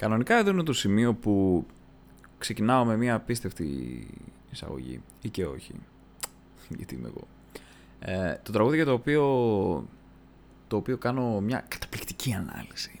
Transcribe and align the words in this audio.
Κανονικά 0.00 0.36
εδώ 0.36 0.50
είναι 0.50 0.62
το 0.62 0.72
σημείο 0.72 1.14
που 1.14 1.66
ξεκινάω 2.38 2.84
με 2.84 2.96
μια 2.96 3.14
απίστευτη 3.14 4.06
εισαγωγή 4.50 5.00
ή 5.22 5.28
και 5.28 5.46
όχι. 5.46 5.74
Γιατί 6.76 6.94
είμαι 6.94 7.08
εγώ. 7.08 7.26
Ε, 8.00 8.40
το 8.42 8.52
τραγούδι 8.52 8.76
για 8.76 8.84
το 8.84 8.92
οποίο, 8.92 9.24
το 10.68 10.76
οποίο 10.76 10.98
κάνω 10.98 11.40
μια 11.40 11.64
καταπληκτική 11.68 12.32
ανάλυση 12.32 13.00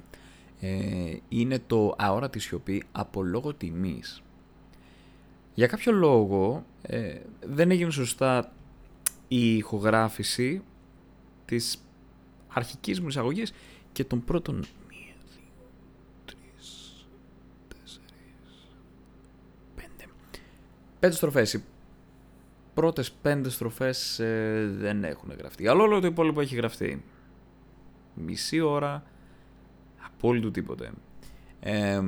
ε, 0.60 1.16
είναι 1.28 1.58
το 1.66 1.94
«Αόρατη 1.98 2.38
σιωπή» 2.38 2.82
από 2.92 3.22
λόγο 3.22 3.54
τιμής. 3.54 4.22
Για 5.54 5.66
κάποιο 5.66 5.92
λόγο 5.92 6.64
ε, 6.82 7.18
δεν 7.46 7.70
έγινε 7.70 7.90
σωστά 7.90 8.52
η 9.28 9.56
ηχογράφηση 9.56 10.62
της 11.44 11.82
αρχικής 12.48 13.00
μου 13.00 13.08
εισαγωγής 13.08 13.52
και 13.92 14.04
των 14.04 14.24
πρώτων 14.24 14.54
μία, 14.88 15.14
δύο, 15.34 15.70
τρεις, 16.24 17.06
τέσσερις, 17.68 18.00
πέντε. 19.74 20.10
Πέντε 21.00 21.14
στροφές. 21.14 21.52
Οι 21.52 21.64
πρώτες 22.74 23.12
πέντε 23.12 23.50
στροφές 23.50 24.18
ε, 24.18 24.70
δεν 24.78 25.04
έχουν 25.04 25.32
γραφτεί. 25.38 25.68
Αλλά 25.68 25.82
όλο 25.82 26.00
το 26.00 26.06
υπόλοιπο 26.06 26.40
έχει 26.40 26.54
γραφτεί. 26.54 27.04
Μισή 28.14 28.60
ώρα, 28.60 29.02
απόλυτο 30.06 30.50
τίποτε. 30.50 30.90
Ε, 31.60 32.00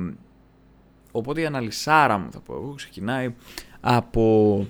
οπότε 1.11 1.41
η 1.41 1.45
αναλυσάρα 1.45 2.17
μου 2.17 2.31
θα 2.31 2.39
πω 2.39 2.53
εγώ 2.53 2.73
ξεκινάει 2.73 3.35
από, 3.81 4.67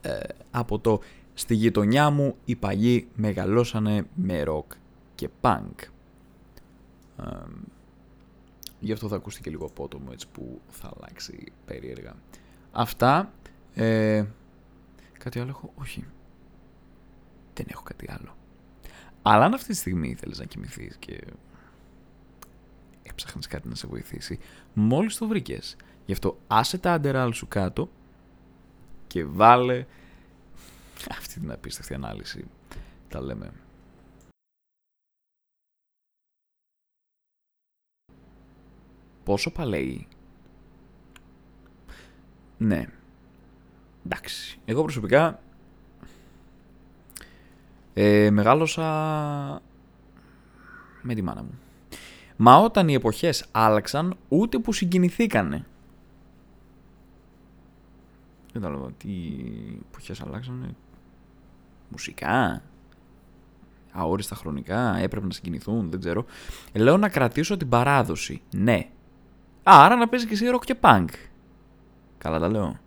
ε, 0.00 0.18
από 0.50 0.78
το 0.78 1.00
Στη 1.40 1.54
γειτονιά 1.54 2.10
μου 2.10 2.36
οι 2.44 2.56
παλιοί 2.56 3.08
μεγαλώσανε 3.14 4.06
με 4.14 4.42
ροκ 4.42 4.72
και 5.14 5.28
πανκ. 5.40 5.80
γι' 8.80 8.92
αυτό 8.92 9.08
θα 9.08 9.16
ακούστηκε 9.16 9.50
λίγο 9.50 9.66
απότομο 9.66 10.08
έτσι 10.12 10.26
που 10.32 10.60
θα 10.68 10.92
αλλάξει 10.96 11.52
περίεργα. 11.64 12.14
Αυτά. 12.72 13.32
Ε, 13.74 14.24
κάτι 15.18 15.38
άλλο 15.38 15.48
έχω; 15.48 15.72
Όχι. 15.74 16.04
Δεν 17.54 17.66
έχω 17.68 17.82
κάτι 17.82 18.06
άλλο. 18.10 18.36
Αλλά 19.22 19.44
αν 19.44 19.54
αυτή 19.54 19.66
τη 19.66 19.74
στιγμή 19.74 20.14
θέλεις 20.14 20.38
να 20.38 20.44
κοιμηθείς 20.44 20.96
και 20.96 21.20
έψαχνες 23.02 23.46
κάτι 23.46 23.68
να 23.68 23.74
σε 23.74 23.86
βοηθήσει, 23.86 24.38
μόλις 24.74 25.16
το 25.16 25.26
βρήκες. 25.26 25.76
Γι' 26.06 26.12
αυτό 26.12 26.38
άσε 26.46 26.78
τα 26.78 26.92
αντεράλ 26.92 27.32
σου 27.32 27.48
κάτω 27.48 27.90
και 29.06 29.24
βάλε 29.24 29.86
αυτή 31.10 31.40
την 31.40 31.52
απίστευτη 31.52 31.94
ανάλυση 31.94 32.44
τα 33.08 33.20
λέμε. 33.20 33.52
Πόσο 39.24 39.50
παλαιοί. 39.52 40.08
Ναι. 42.60 42.86
Εντάξει. 44.04 44.58
Εγώ 44.64 44.82
προσωπικά 44.82 45.40
ε, 47.94 48.30
μεγάλωσα 48.30 48.82
με 51.02 51.14
τη 51.14 51.22
μάνα 51.22 51.42
μου. 51.42 51.58
Μα 52.36 52.56
όταν 52.56 52.88
οι 52.88 52.94
εποχές 52.94 53.44
άλλαξαν, 53.50 54.16
ούτε 54.28 54.58
που 54.58 54.72
συγκινηθήκανε. 54.72 55.64
Δεν 58.52 58.62
κατάλαβα 58.62 58.92
τι 58.92 59.08
εποχές 59.90 60.20
αλλάξανε, 60.20 60.74
μουσικά, 61.88 62.62
αόριστα 63.92 64.34
χρονικά, 64.34 64.96
έπρεπε 64.96 65.26
να 65.26 65.32
συγκινηθούν, 65.32 65.90
δεν 65.90 66.00
ξέρω. 66.00 66.24
Λέω 66.72 66.96
να 66.96 67.08
κρατήσω 67.08 67.56
την 67.56 67.68
παράδοση. 67.68 68.42
Ναι. 68.50 68.88
Άρα 69.62 69.96
να 69.96 70.08
παίζει 70.08 70.26
και 70.26 70.34
εσύ 70.34 70.46
rock 70.54 70.64
και 70.64 70.76
punk. 70.80 71.08
Καλά 72.20 72.38
τα 72.38 72.48
λέω. 72.48 72.78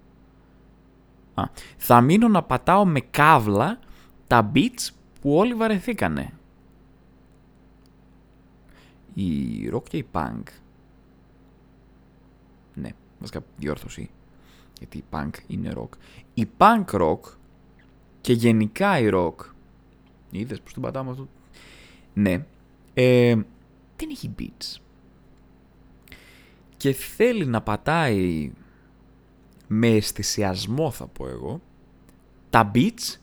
Α, 1.34 1.44
θα 1.78 2.02
μείνω 2.02 2.28
να 2.28 2.44
πατάω 2.44 2.86
με 2.86 3.00
κάβλα 3.00 3.80
τα 4.28 4.52
beats 4.56 4.90
που 5.22 5.36
όλοι 5.36 5.54
βαρεθήκανε. 5.54 6.34
Η 9.14 9.70
rock 9.74 9.84
και 9.90 9.98
η 9.98 10.08
punk. 10.12 10.44
Ναι, 12.74 12.90
βασικά 13.20 13.44
διόρθωση. 13.58 14.10
Γιατί 14.78 14.98
η 14.98 15.04
punk 15.10 15.32
είναι 15.48 15.74
rock. 15.76 15.90
Η 16.34 16.48
punk 16.58 16.86
rock 16.86 17.20
και 18.22 18.34
γενικά 18.34 19.00
η 19.00 19.10
rock. 19.14 19.36
Είδες 20.32 20.62
πως 20.62 20.74
την 20.74 20.82
πατάμε 20.82 21.10
αυτό; 21.10 21.28
Ναι. 22.14 22.46
Ε, 22.94 23.36
δεν 23.96 24.10
έχει 24.12 24.32
beats. 24.40 24.78
Και 26.78 26.92
θέλει 26.94 27.46
να 27.46 27.62
πατάει 27.62 28.52
με 29.76 29.88
αισθησιασμό 29.88 30.92
θα 30.92 31.08
πω 31.08 31.28
εγώ 31.28 31.62
τα 32.50 32.72
beats 32.76 33.18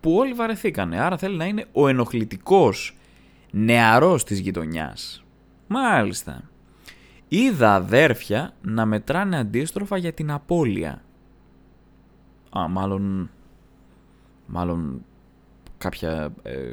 που 0.00 0.14
όλοι 0.14 0.32
βαρεθήκανε. 0.32 1.00
Άρα 1.00 1.16
θέλει 1.16 1.36
να 1.36 1.44
είναι 1.44 1.66
ο 1.72 1.88
ενοχλητικός 1.88 2.96
νεαρός 3.50 4.24
της 4.24 4.38
γειτονιάς. 4.38 5.24
Μάλιστα. 5.66 6.50
Είδα 7.28 7.74
αδέρφια 7.74 8.54
να 8.62 8.86
μετράνε 8.86 9.38
αντίστροφα 9.38 9.96
για 9.96 10.12
την 10.12 10.30
απώλεια. 10.30 11.02
Α, 12.58 12.68
μάλλον 12.68 13.30
μάλλον 14.46 15.04
κάποια 15.78 16.32
ε, 16.42 16.72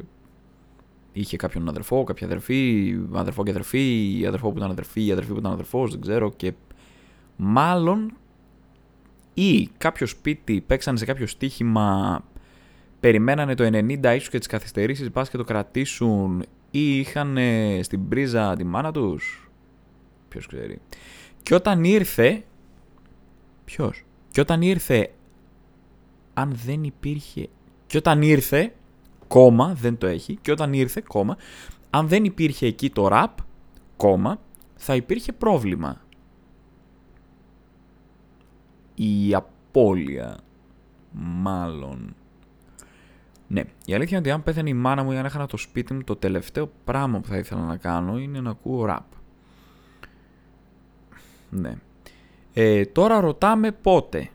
είχε 1.12 1.38
κάποιον 1.38 1.70
αδερφό, 1.70 2.04
κάποια 2.04 2.26
αδερφή, 2.26 2.94
αδερφό 3.14 3.44
και 3.44 3.50
αδερφή, 3.50 4.24
αδερφό 4.28 4.52
που 4.52 4.58
ήταν 4.58 4.72
αδερφή, 4.72 5.12
αδερφή 5.12 5.32
που 5.32 5.40
ήταν 5.40 5.52
αδερφός, 5.52 5.92
δεν 5.92 6.02
ξέρω 6.02 6.32
και 6.32 6.54
μάλλον 7.36 8.14
ή 9.40 9.70
κάποιο 9.78 10.08
σπίτι 10.08 10.62
παίξανε 10.62 10.98
σε 10.98 11.06
κάποιο 11.06 11.28
στοίχημα 11.28 12.24
περιμένανε 13.00 13.56
το 13.56 13.64
90 13.64 14.14
ίσως 14.16 14.30
και 14.30 14.38
τις 14.38 14.48
καθυστερήσεις 14.48 15.12
πας 15.12 15.30
και 15.30 15.38
το 15.38 15.44
κρατήσουν 15.44 16.44
ή 16.72 17.00
είχαν 17.00 17.38
στην 17.82 18.08
πρίζα 18.08 18.56
τη 18.56 18.64
μάνα 18.64 18.92
τους; 18.92 19.50
Ποιος 20.30 20.48
ξέρει. 20.48 20.82
Και 21.44 21.56
όταν 21.56 21.84
ήρθε... 21.84 22.44
Ποιος; 23.66 24.04
Και 24.32 24.42
όταν 24.42 24.62
ήρθε... 24.62 25.12
Αν 26.34 26.52
δεν 26.66 26.84
υπήρχε 26.84 27.50
και 27.88 27.98
όταν 27.98 28.22
ήρθε, 28.22 28.74
κόμμα, 29.28 29.74
δεν 29.74 29.98
το 29.98 30.08
έχει, 30.08 30.38
και 30.42 30.52
όταν 30.52 30.74
ήρθε, 30.74 31.04
κόμμα, 31.08 31.38
αν 31.90 32.08
δεν 32.08 32.24
υπήρχε 32.24 32.66
εκεί 32.66 32.90
το 32.90 33.08
rap, 33.12 33.34
κόμμα, 33.98 34.40
θα 34.76 34.96
υπήρχε 34.96 35.32
πρόβλημα. 35.32 36.02
Η 39.02 39.36
απώλεια, 39.36 40.38
μάλλον. 41.12 42.16
Ναι, 43.48 43.64
η 43.86 43.94
αλήθεια 43.94 44.18
είναι 44.18 44.28
ότι 44.28 44.32
αν 44.32 44.44
πέθανε 44.44 44.70
η 44.70 44.74
μάνα 44.74 45.04
μου 45.04 45.12
ή 45.12 45.18
αν 45.18 45.26
έχανα 45.26 45.46
το 45.46 45.58
σπίτι 45.58 45.94
μου, 45.94 46.04
το 46.04 46.16
τελευταίο 46.16 46.72
πράγμα 46.84 47.20
που 47.20 47.28
θα 47.28 47.38
ήθελα 47.38 47.62
να 47.62 47.78
κάνω 47.78 48.18
είναι 48.18 48.40
να 48.42 48.50
ακούω 48.50 48.86
rap. 48.90 49.00
Ναι. 51.50 51.76
Ε, 52.54 52.86
τώρα 52.86 53.20
ρωτάμε 53.20 53.72
πότε. 53.72 54.30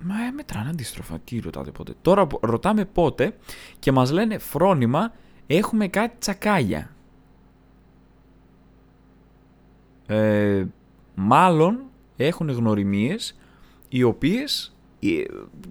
Μα 0.00 0.14
ε, 0.26 0.30
μετράνε 0.30 0.70
αντίστροφα. 0.70 1.18
Τι 1.18 1.38
ρωτάτε 1.38 1.70
πότε. 1.70 1.94
Τώρα 2.02 2.26
ρωτάμε 2.40 2.84
πότε 2.84 3.36
και 3.78 3.92
μας 3.92 4.10
λένε 4.10 4.38
φρόνημα 4.38 5.12
έχουμε 5.46 5.88
κάτι 5.88 6.16
τσακάλια. 6.18 6.90
Ε, 10.06 10.64
μάλλον 11.14 11.91
έχουν 12.26 12.50
γνωριμίες 12.50 13.38
οι 13.88 14.02
οποίες 14.02 14.76
η, 14.98 15.08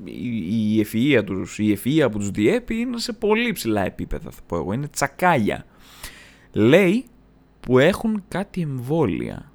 η, 0.04 0.76
η 0.76 0.86
ευφυΐα 0.86 1.24
τους, 1.26 1.60
η 1.60 1.78
ευφυΐα 1.78 2.08
που 2.12 2.18
τους 2.18 2.32
διέπει 2.32 2.76
είναι 2.76 3.00
σε 3.00 3.14
πολύ 3.14 3.52
ψηλά 3.52 3.86
επίπεδα 3.86 4.30
θα 4.30 4.42
πω 4.48 4.56
εγώ. 4.56 4.74
Είναι 4.74 4.88
τσακάλια. 4.88 5.66
Λέει 6.52 7.06
που 7.60 7.80
έχουν 7.80 8.24
κάτι 8.28 8.62
εμβόλια. 8.62 9.52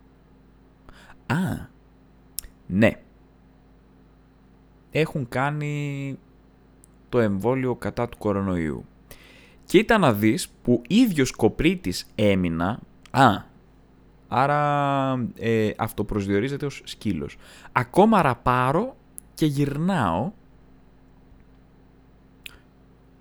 Α, 1.26 1.68
ναι 2.66 3.00
έχουν 4.98 5.28
κάνει 5.28 6.18
το 7.08 7.18
εμβόλιο 7.18 7.74
κατά 7.74 8.08
του 8.08 8.18
κορονοϊού. 8.18 8.84
Κοίτα 9.64 9.98
να 9.98 10.12
δεις 10.12 10.48
που 10.62 10.82
ίδιος 10.88 11.30
κοπρίτης 11.30 12.06
έμεινα, 12.14 12.80
α, 13.10 13.42
άρα 14.28 15.28
ε, 15.38 15.70
αυτοπροσδιορίζεται 15.76 16.66
ως 16.66 16.82
σκύλος. 16.84 17.36
Ακόμα 17.72 18.22
ραπάρω 18.22 18.96
και 19.34 19.46
γυρνάω 19.46 20.32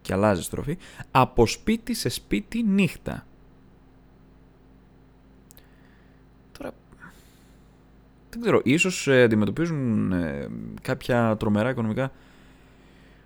και 0.02 0.14
αλλάζει 0.14 0.44
στροφή, 0.44 0.78
από 1.12 1.48
σπίτι 1.48 1.94
σε 1.94 2.10
σπίτι 2.10 2.64
νύχτα. 2.64 3.26
δεν 8.36 8.44
ξέρω, 8.44 8.62
ίσως 8.64 9.08
ε, 9.08 9.24
αντιμετωπίζουν 9.24 10.12
ε, 10.12 10.48
κάποια 10.82 11.36
τρομερά 11.40 11.70
οικονομικά 11.70 12.12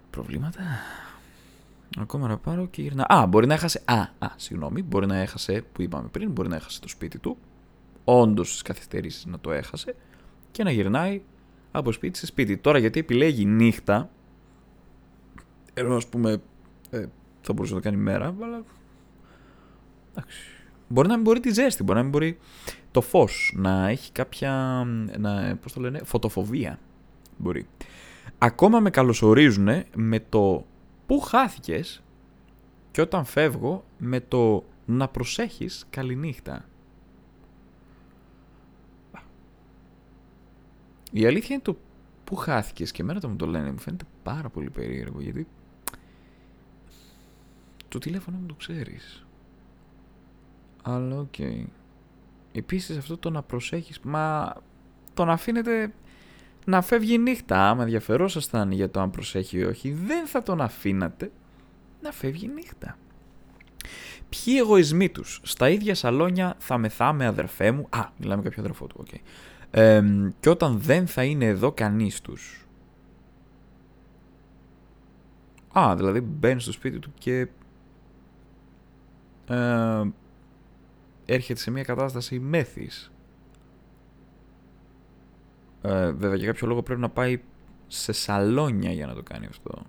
προβλήματα. 0.09 0.59
Ακόμα 1.99 2.39
να 2.45 2.65
και 2.65 2.81
γυρνά. 2.81 3.05
Α, 3.09 3.25
μπορεί 3.25 3.47
να 3.47 3.53
έχασε. 3.53 3.81
Α, 3.85 3.99
α, 3.99 4.29
συγγνώμη, 4.35 4.83
μπορεί 4.83 5.05
να 5.05 5.17
έχασε, 5.17 5.63
που 5.71 5.81
είπαμε 5.81 6.07
πριν, 6.07 6.31
μπορεί 6.31 6.49
να 6.49 6.55
έχασε 6.55 6.79
το 6.79 6.87
σπίτι 6.87 7.19
του. 7.19 7.37
Όντως 8.09 8.57
τι 8.57 8.63
καθυστερήσεις 8.63 9.25
να 9.25 9.39
το 9.39 9.51
έχασε 9.51 9.95
και 10.51 10.63
να 10.63 10.71
γυρνάει 10.71 11.21
από 11.71 11.91
σπίτι 11.91 12.17
σε 12.17 12.25
σπίτι. 12.25 12.57
Τώρα 12.57 12.77
γιατί 12.77 12.99
επιλέγει 12.99 13.45
νύχτα, 13.45 14.09
ενώ 15.73 15.95
ας 15.95 16.07
πούμε 16.07 16.41
ε, 16.89 17.05
θα 17.41 17.53
μπορούσε 17.53 17.73
να 17.73 17.79
το 17.79 17.89
κάνει 17.89 18.01
μέρα, 18.01 18.35
αλλά. 18.41 18.63
Εντάξει. 20.11 20.37
Μπορεί 20.87 21.07
να 21.07 21.13
μην 21.13 21.23
μπορεί 21.23 21.39
τη 21.39 21.53
ζέστη, 21.53 21.83
μπορεί 21.83 21.97
να 21.97 22.03
μην 22.03 22.11
μπορεί 22.11 22.37
το 22.91 23.01
φως, 23.01 23.53
να 23.55 23.87
έχει 23.87 24.11
κάποια. 24.11 24.83
Να, 25.17 25.55
πώς 25.55 25.73
το 25.73 25.79
λένε, 25.79 26.01
φωτοφοβία. 26.03 26.79
Μπορεί. 27.37 27.67
Ακόμα 28.37 28.79
με 28.79 28.89
καλωσορίζουν 28.89 29.69
με 29.95 30.19
το 30.29 30.65
πού 31.05 31.19
χάθηκες 31.19 32.03
και 32.91 33.01
όταν 33.01 33.25
φεύγω 33.25 33.83
με 33.97 34.19
το 34.19 34.63
να 34.85 35.07
προσέχεις 35.07 35.85
καληνύχτα. 35.89 36.65
Η 41.11 41.25
αλήθεια 41.25 41.55
είναι 41.55 41.63
το 41.63 41.77
πού 42.23 42.35
χάθηκες 42.35 42.91
και 42.91 43.01
εμένα 43.01 43.19
το 43.19 43.29
μου 43.29 43.35
το 43.35 43.45
λένε 43.45 43.71
μου 43.71 43.79
φαίνεται 43.79 44.05
πάρα 44.23 44.49
πολύ 44.49 44.69
περίεργο 44.69 45.21
γιατί 45.21 45.47
το 47.87 47.99
τηλέφωνο 47.99 48.37
μου 48.37 48.45
το 48.45 48.53
ξέρεις. 48.53 49.25
Αλλά 50.83 51.19
ok. 51.19 51.33
Okay. 51.37 51.65
Επίσης 52.51 52.97
αυτό 52.97 53.17
το 53.17 53.29
να 53.29 53.41
προσέχεις, 53.41 53.99
μα 53.99 54.53
το 55.13 55.25
να 55.25 55.33
αφήνετε 55.33 55.93
να 56.65 56.81
φεύγει 56.81 57.17
νύχτα. 57.17 57.69
Άμα 57.69 57.83
ενδιαφερόσασταν 57.83 58.71
για 58.71 58.89
το 58.89 58.99
αν 58.99 59.09
προσέχει 59.11 59.57
ή 59.57 59.63
όχι, 59.63 59.91
δεν 59.91 60.27
θα 60.27 60.43
τον 60.43 60.61
αφήνατε 60.61 61.31
να 62.01 62.11
φεύγει 62.11 62.47
νύχτα. 62.47 62.97
Ποιοι 64.29 64.55
εγωισμοί 64.57 65.09
τους; 65.09 65.41
Στα 65.43 65.69
ίδια 65.69 65.95
σαλόνια 65.95 66.55
θα 66.59 66.77
μεθάμε 66.77 67.25
αδερφέ 67.25 67.71
μου. 67.71 67.87
Α, 67.89 68.09
μιλάμε 68.17 68.41
κάποιο 68.41 68.61
αδερφό 68.61 68.87
του, 68.87 68.95
οκ. 68.99 69.09
Και 70.39 70.49
όταν 70.49 70.79
δεν 70.79 71.07
θα 71.07 71.23
είναι 71.23 71.45
εδώ 71.45 71.71
κανείς 71.71 72.21
τους. 72.21 72.67
Α, 75.79 75.95
δηλαδή 75.95 76.21
μπαίνει 76.21 76.61
στο 76.61 76.71
σπίτι 76.71 76.99
του 76.99 77.11
και 77.17 77.47
ε, 79.47 80.03
έρχεται 81.25 81.59
σε 81.59 81.71
μια 81.71 81.83
κατάσταση 81.83 82.39
μέθης. 82.39 83.11
Ε, 85.81 86.11
βέβαια 86.11 86.35
για 86.35 86.47
κάποιο 86.47 86.67
λόγο 86.67 86.83
πρέπει 86.83 87.01
να 87.01 87.09
πάει 87.09 87.41
σε 87.87 88.11
σαλόνια 88.11 88.91
για 88.91 89.05
να 89.05 89.13
το 89.13 89.23
κάνει 89.23 89.45
αυτό. 89.45 89.85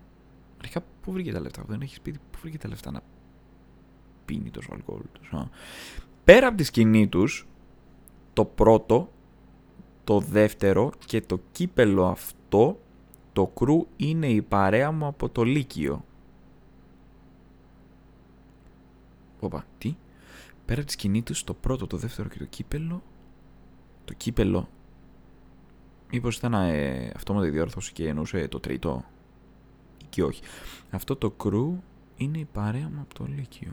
Αρχικά 0.61 0.85
πού 1.03 1.13
βρήκε 1.13 1.33
τα 1.33 1.41
λεφτά, 1.41 1.65
δεν 1.67 1.81
έχει 1.81 1.95
σπίτι, 1.95 2.19
πού 2.31 2.39
βρήκε 2.41 2.59
τα 2.59 2.69
λεφτά 2.69 2.91
να 2.91 3.01
πίνει 4.25 4.51
τόσο 4.51 4.69
αλκοόλ 4.73 5.01
τους. 5.13 5.33
Πέρα 6.25 6.47
από 6.47 6.57
τη 6.57 6.63
σκηνή 6.63 7.09
τους, 7.09 7.47
το 8.33 8.45
πρώτο, 8.45 9.13
το 10.11 10.21
δεύτερο 10.21 10.93
και 11.07 11.21
το 11.21 11.41
κύπελο 11.53 12.07
αυτό, 12.07 12.81
το 13.33 13.47
κρού 13.47 13.87
είναι 13.97 14.27
η 14.27 14.43
παρέα 14.43 14.93
μου 14.93 15.07
από 15.07 15.29
το 15.29 15.43
Λύκειο. 15.43 16.05
Οπα, 19.41 19.65
τι; 19.79 19.97
Πέρα 20.65 20.79
από 20.79 20.87
τη 20.87 20.93
σκηνή 20.93 21.23
τους, 21.23 21.45
το 21.45 21.55
πρώτο, 21.55 21.87
το 21.87 21.97
δεύτερο 21.97 22.29
και 22.29 22.39
το 22.39 22.45
κύπελο, 22.45 23.03
το 24.05 24.15
κύπελο 24.15 24.69
Μήπως 26.11 26.37
ήταν 26.37 26.55
ε, 26.55 27.13
αυτόματη 27.17 27.51
διόρθωση 27.51 27.93
και 27.93 28.09
εννοούσε 28.09 28.49
το 28.49 28.61
τρίτο 28.61 29.05
ή 30.03 30.07
και 30.09 30.23
όχι. 30.23 30.43
Αυτό 30.91 31.17
το 31.17 31.31
κρού 31.31 31.83
είναι 32.17 32.39
η 32.39 32.49
παρέα 32.53 32.91
μου 32.95 33.01
από 33.01 33.15
το 33.15 33.27
Λύκειο. 33.37 33.73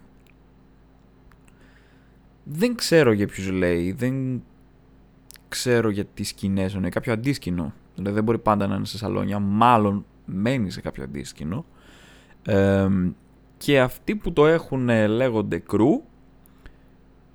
Δεν 2.43 2.75
ξέρω 2.75 3.11
για 3.11 3.27
ποιους 3.27 3.49
λέει, 3.51 3.91
δεν 3.91 4.43
ξέρω 5.49 5.89
για 5.89 6.05
τις 6.05 6.27
σκηνές 6.27 6.73
είναι 6.73 6.89
κάποιο 6.89 7.13
αντίσκηνο. 7.13 7.73
Δηλαδή 7.95 8.15
δεν 8.15 8.23
μπορεί 8.23 8.37
πάντα 8.37 8.67
να 8.67 8.75
είναι 8.75 8.85
σε 8.85 8.97
σαλόνια, 8.97 9.39
μάλλον 9.39 10.05
μένει 10.25 10.71
σε 10.71 10.81
κάποιο 10.81 11.03
αντίσκηνο. 11.03 11.65
και 13.57 13.79
αυτοί 13.79 14.15
που 14.15 14.33
το 14.33 14.47
έχουν 14.47 14.89
λέγονται 15.07 15.59
κρού 15.59 16.03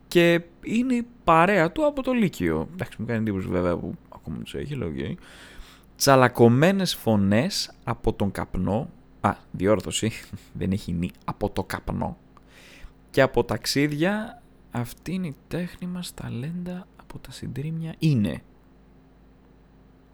και 0.09 0.43
είναι 0.63 0.95
η 0.95 1.07
παρέα 1.25 1.73
του 1.73 1.87
από 1.87 2.03
το 2.03 2.13
Λύκειο. 2.13 2.69
Εντάξει, 2.73 2.97
μου 3.01 3.07
κάνει 3.07 3.21
εντύπωση 3.21 3.49
βέβαια 3.49 3.77
που 3.77 3.95
ακόμα 4.15 4.39
τους 4.39 4.55
έχει, 4.55 4.75
λέω 4.75 4.93
okay. 4.97 5.15
Τσαλακωμένες 5.97 6.95
φωνές 6.95 7.73
από 7.85 8.13
τον 8.13 8.31
καπνό. 8.31 8.91
Α, 9.21 9.35
διόρθωση, 9.51 10.11
δεν 10.59 10.73
έχει 10.73 10.93
νη, 10.93 11.11
από 11.25 11.51
το 11.51 11.65
καπνό. 11.65 12.17
Και 13.11 13.23
από 13.23 13.45
ταξίδια, 13.45 14.43
αυτή 14.71 15.13
είναι 15.13 15.27
η 15.27 15.37
τέχνη 15.49 15.87
μας, 15.87 16.15
ταλέντα 16.15 16.87
από 17.13 17.23
τα 17.23 17.31
συντρίμια 17.31 17.95
είναι. 17.99 18.43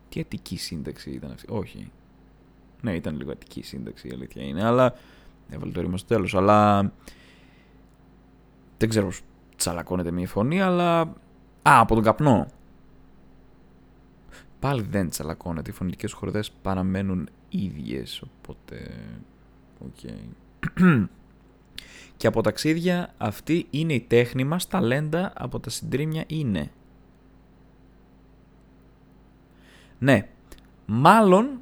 Τι 0.09 0.21
αττική 0.21 0.57
σύνταξη 0.57 1.11
ήταν 1.11 1.31
αυτή, 1.31 1.47
όχι. 1.51 1.91
Ναι, 2.81 2.95
ήταν 2.95 3.17
λίγο 3.17 3.31
αττική 3.31 3.63
σύνταξη 3.63 4.09
η 4.09 4.11
αλήθεια 4.13 4.43
είναι, 4.43 4.65
αλλά 4.65 4.95
έβαλε 5.49 5.73
το 5.73 5.81
ρήμα 5.81 5.97
στο 5.97 6.09
τέλος, 6.09 6.35
αλλά 6.35 6.93
δεν 8.79 8.89
ξέρω 8.89 9.07
πώς 9.07 9.21
τσαλακώνεται 9.57 10.11
μια 10.11 10.27
φωνή, 10.27 10.63
αλλά... 10.63 11.01
Α, 11.63 11.81
από 11.81 11.95
τον 11.95 12.03
καπνό. 12.05 12.47
Πάλι 14.61 14.83
δεν 14.83 15.09
τσαλακώνεται, 15.09 15.71
οι 15.71 15.75
φωνητικές 15.75 16.13
χορδές 16.13 16.51
παραμένουν 16.51 17.29
ίδιες, 17.49 18.23
οπότε... 18.23 18.91
Οκ. 19.85 20.11
και 22.17 22.27
από 22.27 22.43
ταξίδια 22.43 23.15
αυτή 23.19 23.67
είναι 23.71 23.93
η 23.93 24.01
τέχνη 24.01 24.45
μας, 24.45 24.69
ταλέντα 24.69 25.33
από 25.37 25.61
τα 25.61 25.71
συντρίμμια 25.71 26.25
είναι. 26.27 26.71
Ναι, 29.99 30.29
μάλλον 30.87 31.61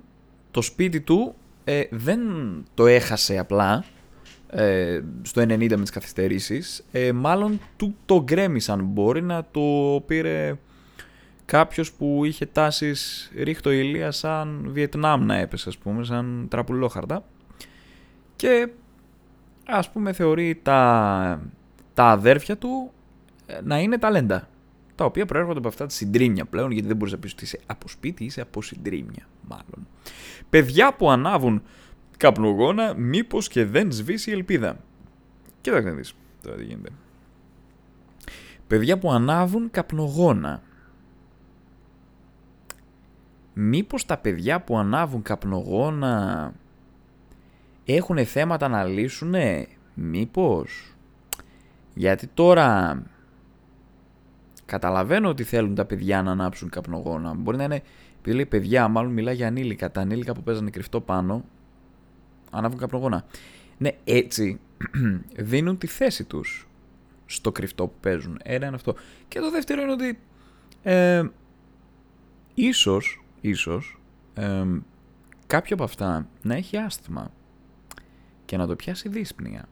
το 0.51 0.63
σπίτι 0.63 1.01
του 1.01 1.35
ε, 1.65 1.83
δεν 1.91 2.21
το 2.75 2.87
έχασε 2.87 3.39
απλά 3.39 3.85
ε, 4.51 5.01
στο 5.23 5.43
90 5.43 5.47
με 5.49 5.67
τις 5.67 5.91
καθυστερήσεις, 5.91 6.85
ε, 6.93 7.13
μάλλον 7.13 7.61
του 7.77 7.97
το 8.05 8.23
γκρέμισαν, 8.23 8.85
μπορεί 8.85 9.23
να 9.23 9.47
το 9.51 9.61
πήρε 10.07 10.55
κάποιος 11.45 11.93
που 11.93 12.25
είχε 12.25 12.47
τάσεις 12.47 13.31
ρίχ' 13.37 13.61
το 13.61 13.71
Ηλία 13.71 14.11
σαν 14.11 14.65
Βιετνάμ 14.69 15.25
να 15.25 15.37
έπεσε 15.37 15.69
ας 15.69 15.79
πούμε, 15.79 16.05
σαν 16.05 16.47
τραπουλόχαρτα. 16.51 17.25
Και 18.37 18.69
ας 19.67 19.91
πούμε 19.91 20.13
θεωρεί 20.13 20.61
τα, 20.63 21.41
τα 21.95 22.05
αδέρφια 22.05 22.57
του 22.57 22.91
ε, 23.47 23.59
να 23.63 23.79
είναι 23.79 23.99
ταλέντα 23.99 24.49
τα 24.97 25.05
οποία 25.05 25.27
προέρχονται 25.27 25.59
από 25.59 25.69
αυτά 25.69 25.85
τα 25.85 25.91
συντρίμια 25.91 26.45
πλέον 26.45 26.71
γιατί 26.71 26.89
δεν 26.89 26.97
μπορείς 26.97 27.13
να 27.13 27.19
πεις 27.19 27.33
ότι 27.33 27.45
είσαι 27.45 27.61
από 27.67 27.89
σπίτι, 27.89 28.25
είσαι 28.25 28.41
από 28.41 28.63
συντρίμια 28.63 29.29
μάλλον. 29.49 29.87
Παιδιά 30.51 30.95
που 30.95 31.11
ανάβουν 31.11 31.63
καπνογόνα 32.17 32.95
μήπως 32.95 33.49
και 33.49 33.65
δεν 33.65 33.93
σβήσει 33.93 34.31
η 34.31 34.33
ελπίδα. 34.33 34.77
Κοίταξε 35.61 35.89
να 35.89 35.95
δεις 35.95 36.15
τώρα 36.43 36.57
τι 36.57 36.65
γίνεται. 36.65 36.91
Παιδιά 38.67 38.99
που 38.99 39.13
ανάβουν 39.13 39.71
καπνογόνα 39.71 40.63
μήπως 43.59 44.07
τα 44.07 44.17
παιδιά 44.17 44.61
που 44.61 44.79
ανάβουν 44.79 45.23
καπνογόνα 45.23 46.53
έχουν 47.85 48.27
θέματα 48.27 48.69
να 48.69 48.85
λύσουνε, 48.85 49.67
μήπως; 49.95 50.95
Γιατί 51.95 52.27
τώρα 52.27 53.03
καταλαβαίνω 54.67 55.29
ότι 55.29 55.43
θέλουν 55.43 55.75
τα 55.75 55.85
παιδιά 55.85 56.23
να 56.23 56.31
ανάψουν 56.31 56.69
καπνογόνα. 56.69 57.35
Μπορεί 57.35 57.57
να 57.57 57.65
είναι, 57.65 57.83
επειδή 58.19 58.37
λέει 58.37 58.47
παιδιά, 58.47 58.89
μάλλον 58.89 59.13
μιλάει 59.13 59.35
για 59.35 59.47
ανήλικα. 59.47 59.91
Τα 59.91 60.01
ανήλικα 60.01 60.33
που 60.33 60.43
παίζανε 60.43 60.71
κρυφτό 60.71 61.01
πάνω, 61.01 61.45
ανάβουν 62.51 62.79
καπνογόνα. 62.79 63.25
Ναι, 63.79 63.91
έτσι 64.05 64.61
δίνουν 65.37 65.79
τη 65.79 65.87
θέση 65.87 66.25
τους 66.25 66.69
στο 67.27 67.53
κρυφτό 67.53 67.87
που 67.87 67.97
παίζουν. 68.01 68.39
Ένα 68.43 68.67
είναι 68.67 68.75
αυτό. 68.75 68.95
Και 69.29 69.41
το 69.41 69.51
δεύτερο 69.51 69.83
είναι 69.83 69.93
ότι 69.93 70.19
ε, 70.83 71.23
ίσως 72.55 73.25
ίσως 73.41 74.01
κάποιο 75.47 75.75
από 75.75 75.85
αυτά 75.85 76.29
να 76.43 76.55
έχει 76.55 76.77
άσθημα 76.77 77.31
και 78.45 78.57
να 78.57 78.67
το 78.67 78.77
πιάσει 78.77 79.09
δύσπνοια. 79.09 79.69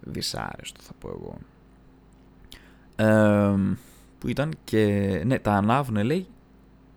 Δυσάρεστο 0.00 0.82
θα 0.82 0.92
πω 0.98 1.08
εγώ. 1.08 1.38
Που 4.18 4.28
ήταν 4.28 4.52
και... 4.64 5.22
Ναι, 5.26 5.38
τα 5.38 5.52
ανάβουνε 5.52 6.02
λέει 6.02 6.26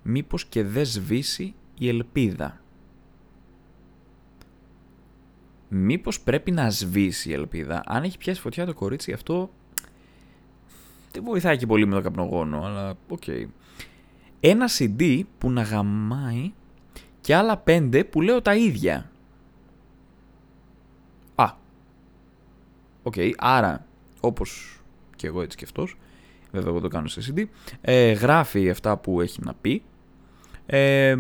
μήπως 0.04 0.46
και 0.46 0.64
δεν 0.64 0.86
σβήσει 0.86 1.54
η 1.78 1.88
ελπίδα. 1.88 2.60
Μήπως 5.68 6.22
πρέπει 6.22 6.52
να 6.52 6.70
σβήσει 6.70 7.30
η 7.30 7.34
ελπίδα. 7.34 7.84
Αν 7.86 8.04
έχει 8.04 8.18
πιάσει 8.18 8.42
φωτιά 8.42 8.66
το 8.66 8.74
κορίτσι 8.74 9.12
αυτό 9.12 9.50
δεν 11.12 11.24
βοηθάει 11.24 11.58
και 11.58 11.66
πολύ 11.66 11.86
με 11.86 11.96
το 11.96 12.02
καπνογόνο, 12.02 12.66
αλλά 12.66 12.96
ok. 13.10 13.24
Okay 13.28 13.46
ένα 14.50 14.66
CD 14.78 15.22
που 15.38 15.52
να 15.52 15.62
γαμάει 15.62 16.54
και 17.22 17.36
άλλα 17.36 17.58
πέντε 17.58 18.04
που 18.04 18.22
λέω 18.22 18.42
τα 18.42 18.56
ίδια. 18.56 19.12
Α, 21.36 21.54
ok, 23.04 23.14
okay, 23.18 23.32
άρα 23.38 23.86
όπως 24.20 24.80
και 25.16 25.28
εγώ 25.28 25.42
έτσι 25.42 25.58
και 25.58 25.64
αυτός, 25.66 25.98
βέβαια 26.52 26.70
εγώ 26.70 26.80
το 26.80 26.88
κάνω 26.88 27.08
σε 27.08 27.22
CD, 27.28 27.44
ε, 27.82 28.12
γράφει 28.12 28.70
αυτά 28.70 28.98
που 28.98 29.22
έχει 29.22 29.40
να 29.44 29.54
πει, 29.54 29.84
ε, 30.66 31.16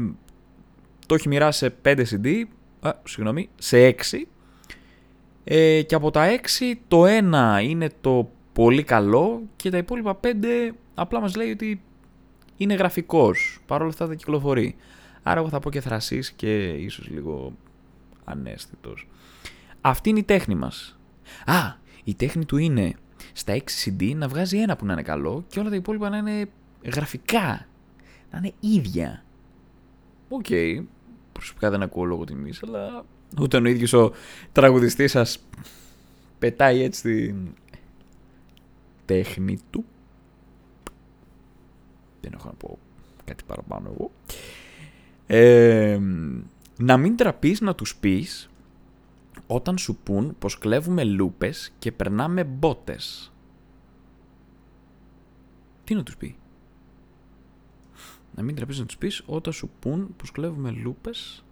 το 1.05 1.15
έχει 1.15 1.27
μοιράσει 1.27 1.59
σε 1.59 1.75
5 1.81 2.03
CD, 2.09 2.43
α, 2.79 2.91
συγγνώμη, 3.03 3.49
σε 3.55 3.77
6, 3.85 4.27
ε, 5.43 5.81
και 5.81 5.95
από 5.95 6.11
τα 6.11 6.25
6 6.25 6.75
το 6.87 7.05
ένα 7.05 7.61
είναι 7.61 7.89
το 8.01 8.29
πολύ 8.53 8.83
καλό 8.83 9.41
και 9.55 9.69
τα 9.69 9.77
υπόλοιπα 9.77 10.19
5 10.23 10.73
απλά 10.93 11.19
μας 11.19 11.35
λέει 11.35 11.51
ότι 11.51 11.81
είναι 12.57 12.73
γραφικός, 12.73 13.59
παρόλα 13.65 13.89
αυτά 13.89 14.07
τα 14.07 14.15
κυκλοφορεί. 14.15 14.75
Άρα 15.23 15.39
εγώ 15.39 15.49
θα 15.49 15.59
πω 15.59 15.69
και 15.69 15.81
θρασύς 15.81 16.31
και 16.31 16.67
ίσως 16.67 17.09
λίγο 17.09 17.53
αναίσθητος. 18.23 19.07
Αυτή 19.81 20.09
είναι 20.09 20.19
η 20.19 20.23
τέχνη 20.23 20.55
μας. 20.55 20.99
Α, 21.45 21.73
η 22.03 22.15
τέχνη 22.15 22.45
του 22.45 22.57
είναι 22.57 22.93
στα 23.37 23.57
6 23.57 23.59
CD 23.85 24.15
να 24.15 24.27
βγάζει 24.27 24.57
ένα 24.57 24.75
που 24.75 24.85
να 24.85 24.93
είναι 24.93 25.01
καλό 25.01 25.45
και 25.47 25.59
όλα 25.59 25.69
τα 25.69 25.75
υπόλοιπα 25.75 26.09
να 26.09 26.17
είναι 26.17 26.49
γραφικά. 26.83 27.67
Να 28.31 28.37
είναι 28.37 28.53
ίδια. 28.59 29.23
Ok. 30.29 30.45
Okay. 30.49 30.83
Προσωπικά 31.31 31.69
δεν 31.69 31.81
ακούω 31.81 32.03
λόγο 32.03 32.23
τιμής, 32.23 32.63
αλλά 32.63 33.05
ούτε 33.41 33.57
ο 33.57 33.65
ίδιος 33.65 33.93
ο 33.93 34.11
τραγουδιστής 34.51 35.11
σας 35.11 35.45
πετάει 36.39 36.81
έτσι 36.81 37.01
την 37.25 37.47
τέχνη 39.05 39.59
του. 39.69 39.85
Δεν 42.21 42.31
έχω 42.33 42.47
να 42.47 42.53
πω 42.53 42.77
κάτι 43.25 43.43
παραπάνω 43.47 43.91
εγώ. 43.93 44.11
Ε, 45.27 45.99
να 46.77 46.97
μην 46.97 47.15
τραπείς 47.15 47.61
να 47.61 47.75
τους 47.75 47.95
πεις 47.95 48.49
όταν 49.47 49.77
σου 49.77 49.95
πούν 50.03 50.35
πως 50.39 50.57
κλέβουμε 50.57 51.03
λούπες 51.03 51.73
και 51.79 51.91
περνάμε 51.91 52.43
μπότες. 52.43 53.33
Τι 55.83 55.95
να 55.95 56.03
τους 56.03 56.17
πει; 56.17 56.35
Να 58.35 58.43
μην 58.43 58.55
τραπείς 58.55 58.79
να 58.79 58.85
τους 58.85 58.97
πεις 58.97 59.23
όταν 59.25 59.53
σου 59.53 59.69
πούν 59.79 60.15
πως 60.17 60.31
κλέβουμε 60.31 60.71
λούπες 60.71 61.45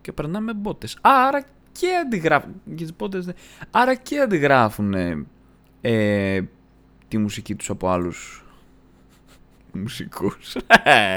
και 0.00 0.12
περνάμε 0.12 0.54
μπότες. 0.54 0.98
Άρα 1.00 1.44
και 1.72 1.96
αντιγράφουν. 2.04 2.62
Μπότες, 2.96 3.28
άρα 3.70 3.94
και 3.94 4.20
αντιγράφουν 4.20 4.94
ε, 5.80 6.42
τη 7.08 7.18
μουσική 7.18 7.54
τους 7.54 7.70
από 7.70 7.88
άλλους 7.88 8.44
μουσικούς. 9.80 10.56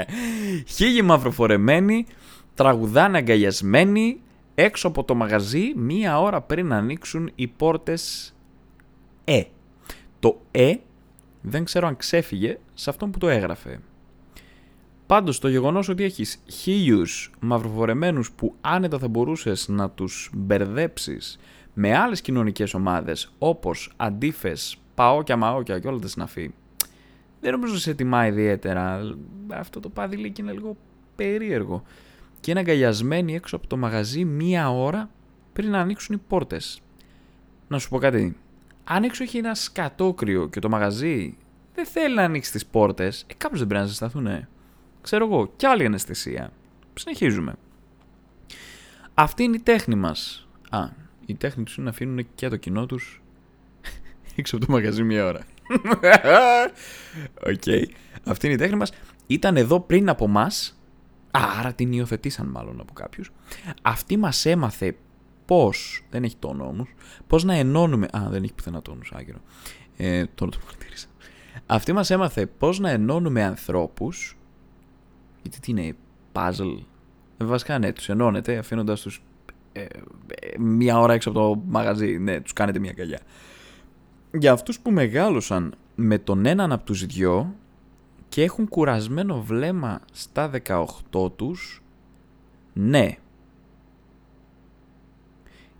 Χίλιοι 0.74 1.00
μαυροφορεμένοι, 1.04 2.06
τραγουδάνε 2.54 3.18
αγκαλιασμένοι, 3.18 4.20
έξω 4.60 4.88
από 4.88 5.04
το 5.04 5.14
μαγαζί 5.14 5.72
μία 5.76 6.20
ώρα 6.20 6.40
πριν 6.40 6.72
ανοίξουν 6.72 7.30
οι 7.34 7.46
πόρτες 7.46 8.34
Ε. 9.24 9.42
Το 10.20 10.40
Ε 10.50 10.76
δεν 11.42 11.64
ξέρω 11.64 11.86
αν 11.86 11.96
ξέφυγε 11.96 12.58
σε 12.74 12.90
αυτόν 12.90 13.10
που 13.10 13.18
το 13.18 13.28
έγραφε. 13.28 13.80
Πάντως 15.06 15.38
το 15.38 15.48
γεγονός 15.48 15.88
ότι 15.88 16.04
έχεις 16.04 16.42
χίλιους 16.50 17.30
μαυροφορεμένους 17.40 18.32
που 18.32 18.54
άνετα 18.60 18.98
θα 18.98 19.08
μπορούσες 19.08 19.68
να 19.68 19.90
τους 19.90 20.30
μπερδέψεις 20.34 21.38
με 21.74 21.96
άλλες 21.96 22.20
κοινωνικές 22.20 22.74
ομάδες 22.74 23.32
όπως 23.38 23.92
αντίφες, 23.96 24.76
παόκια, 24.94 25.36
μαόκια 25.36 25.78
και 25.78 25.88
όλα 25.88 25.98
τα 25.98 26.08
συναφή 26.08 26.50
δεν 27.40 27.52
νομίζω 27.52 27.78
σε 27.78 27.94
τιμά 27.94 28.26
ιδιαίτερα. 28.26 29.00
Αυτό 29.48 29.80
το 29.80 29.88
παδιλίκι 29.88 30.40
είναι 30.40 30.52
λίγο 30.52 30.76
περίεργο 31.16 31.82
και 32.40 32.50
είναι 32.50 32.60
αγκαλιασμένοι 32.60 33.34
έξω 33.34 33.56
από 33.56 33.66
το 33.66 33.76
μαγαζί 33.76 34.24
μία 34.24 34.70
ώρα 34.70 35.10
πριν 35.52 35.70
να 35.70 35.80
ανοίξουν 35.80 36.14
οι 36.14 36.18
πόρτες. 36.28 36.80
Να 37.68 37.78
σου 37.78 37.88
πω 37.88 37.98
κάτι. 37.98 38.36
Αν 38.84 39.04
έξω 39.04 39.22
έχει 39.22 39.38
ένα 39.38 39.54
σκατόκρυο 39.54 40.48
και 40.48 40.60
το 40.60 40.68
μαγαζί 40.68 41.36
δεν 41.74 41.86
θέλει 41.86 42.14
να 42.14 42.22
ανοίξει 42.22 42.52
τις 42.52 42.66
πόρτες, 42.66 43.24
ε, 43.26 43.34
κάπως 43.34 43.58
δεν 43.58 43.68
πρέπει 43.68 43.82
να 43.82 43.88
ζεσταθούν. 43.88 44.46
Ξέρω 45.00 45.24
εγώ, 45.24 45.52
κι 45.56 45.66
άλλη 45.66 45.84
αναισθησία. 45.84 46.52
Συνεχίζουμε. 46.94 47.54
Αυτή 49.14 49.42
είναι 49.42 49.56
η 49.56 49.60
τέχνη 49.60 49.94
μας. 49.94 50.48
Α, 50.70 50.88
η 51.26 51.34
τέχνη 51.34 51.64
τους 51.64 51.76
είναι 51.76 51.84
να 51.84 51.90
αφήνουν 51.90 52.26
και 52.34 52.48
το 52.48 52.56
κοινό 52.56 52.86
τους 52.86 53.22
έξω 54.36 54.56
από 54.56 54.66
το 54.66 54.72
μαγαζί 54.72 55.02
μία 55.02 55.26
ώρα. 55.26 55.40
Ok. 57.50 57.62
okay. 57.64 57.84
Αυτή 58.24 58.46
είναι 58.46 58.54
η 58.54 58.58
τέχνη 58.58 58.76
μας. 58.76 58.92
Ήταν 59.26 59.56
εδώ 59.56 59.80
πριν 59.80 60.08
από 60.08 60.28
μας 60.28 60.79
Άρα 61.30 61.72
την 61.72 61.92
υιοθετήσαν 61.92 62.46
μάλλον 62.46 62.80
από 62.80 62.92
κάποιους. 62.92 63.30
Αυτή 63.82 64.16
μας 64.16 64.46
έμαθε 64.46 64.96
πώς. 65.44 66.04
Δεν 66.10 66.24
έχει 66.24 66.36
τόνο 66.38 66.66
όμως. 66.66 66.94
Πώς 67.26 67.44
να 67.44 67.54
ενώνουμε. 67.54 68.08
Α, 68.16 68.26
δεν 68.30 68.42
έχει 68.42 68.52
πουθενά 68.52 68.82
τόνο, 68.82 69.00
άγγελο. 69.12 69.38
Ε, 69.96 70.24
τώρα 70.34 70.50
το 70.50 70.58
παρατήρησα. 70.64 71.06
Αυτή 71.66 71.92
μας 71.92 72.10
έμαθε 72.10 72.46
πώς 72.46 72.78
να 72.78 72.90
ενώνουμε 72.90 73.42
ανθρώπους. 73.42 74.36
Γιατί 75.42 75.60
τι 75.60 75.70
είναι, 75.70 75.96
puzzle. 76.32 76.84
Ε, 77.36 77.44
βασικά 77.44 77.78
ναι, 77.78 77.92
τους 77.92 78.08
ενώνετε 78.08 78.58
αφήνοντας 78.58 79.00
τους 79.00 79.22
ε, 79.72 79.80
ε, 79.80 79.88
μία 80.58 80.98
ώρα 80.98 81.12
έξω 81.12 81.30
από 81.30 81.38
το 81.38 81.62
μαγαζί. 81.66 82.18
Ναι, 82.18 82.40
τους 82.40 82.52
κάνετε 82.52 82.78
μία 82.78 82.92
καγιά. 82.92 83.20
Για 84.32 84.52
αυτούς 84.52 84.80
που 84.80 84.90
μεγάλωσαν 84.90 85.74
με 85.94 86.18
τον 86.18 86.46
έναν 86.46 86.72
από 86.72 86.84
τους 86.84 87.06
δυο, 87.06 87.54
και 88.30 88.42
έχουν 88.42 88.68
κουρασμένο 88.68 89.42
βλέμμα 89.42 90.00
στα 90.12 90.50
18 91.10 91.32
τους, 91.36 91.82
ναι. 92.72 93.18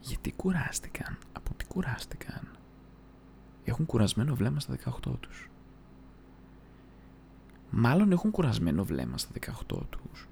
Γιατί 0.01 0.33
κουράστηκαν, 0.33 1.19
από 1.33 1.55
τι 1.57 1.65
κουράστηκαν; 1.65 2.49
Έχουν 3.65 3.87
κουρασμένο 3.87 4.35
βλέμμα 4.35 4.61
στα 4.61 4.77
18 4.85 5.19
τους. 5.21 5.51
Μάλλον 7.71 8.13
έχουν 8.13 8.31
κουρασμένο 8.31 8.85
βλέμμα 8.85 9.19
στα 9.19 9.31
18 9.69 9.81
τους. 9.91 10.29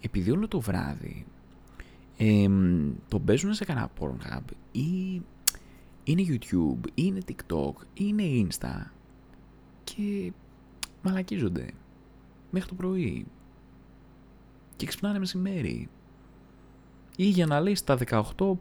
Επειδή 0.00 0.30
όλο 0.30 0.48
το 0.48 0.60
βράδυ 0.60 1.26
ε, 2.16 2.48
το 3.08 3.20
παίζουν 3.20 3.54
σε 3.54 3.64
κανένα 3.64 3.90
Pornhub 4.00 4.44
ή 4.72 5.22
είναι 6.04 6.24
YouTube, 6.26 6.86
ή 6.86 6.92
είναι 6.94 7.20
TikTok, 7.26 7.72
ή 7.94 8.04
είναι 8.04 8.22
Insta 8.24 8.90
και 9.84 10.32
μαλακίζονται 11.02 11.70
μέχρι 12.50 12.68
το 12.68 12.74
πρωί 12.74 13.26
και 14.76 14.86
ξυπνάνε 14.86 15.18
μεσημέρι. 15.18 15.88
Ή 17.16 17.24
για 17.24 17.46
να 17.46 17.60
λέει 17.60 17.74
στα 17.74 17.98
18, 18.36 18.52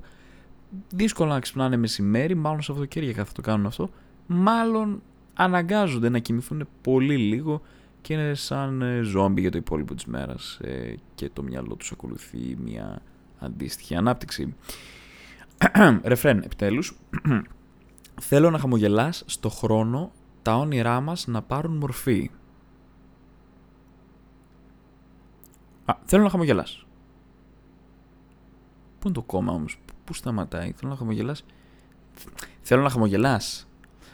δύσκολο 0.90 1.30
να 1.30 1.40
ξυπνάνε 1.40 1.78
μεσημέρι, 1.78 2.36
μάλλον 2.36 2.62
Σαββατοκύριακα 2.62 3.26
θα 3.26 3.32
το 3.32 3.42
κάνουν 3.42 3.66
αυτό, 3.66 3.90
μάλλον 4.28 5.02
αναγκάζονται 5.34 6.10
να 6.10 6.20
κοιμηθούν 6.20 6.68
πολύ 6.82 7.18
λίγο 7.18 7.62
και 8.02 8.14
είναι 8.14 8.34
σαν 8.34 8.82
ε, 8.82 9.02
ζόμπι 9.02 9.42
για 9.42 9.52
το 9.52 9.58
υπόλοιπο 9.58 9.96
της 9.96 10.06
μέρας 10.06 10.60
ε, 10.62 10.96
και 11.16 11.30
το 11.34 11.44
μυαλό 11.44 11.76
τους 11.76 11.92
ακολουθεί 11.92 12.58
μια 12.64 13.02
αντίστοιχη 13.40 13.96
ανάπτυξη. 13.96 14.56
Ρεφρέν, 16.04 16.38
επιτέλους. 16.38 16.98
Θέλω 18.22 18.50
να 18.50 18.58
χαμογελάς 18.58 19.24
στο 19.26 19.50
χρόνο 19.50 20.12
τα 20.48 20.58
όνειρά 20.58 21.02
μας 21.02 21.28
να 21.28 21.42
πάρουν 21.42 21.78
μορφή. 21.78 22.32
Α, 25.86 25.94
θέλω 26.06 26.24
να 26.24 26.30
χαμογελάς. 26.30 26.86
Πού 29.00 29.08
είναι 29.08 29.14
το 29.14 29.22
κόμμα 29.22 29.54
όμως, 29.54 29.80
πού 30.04 30.14
σταματάει, 30.14 30.72
θέλω 30.76 30.92
να 30.92 30.98
χαμογελάς. 30.98 31.46
Θέλω 32.62 32.82
να 32.82 32.90
χαμογελάς. 32.90 33.68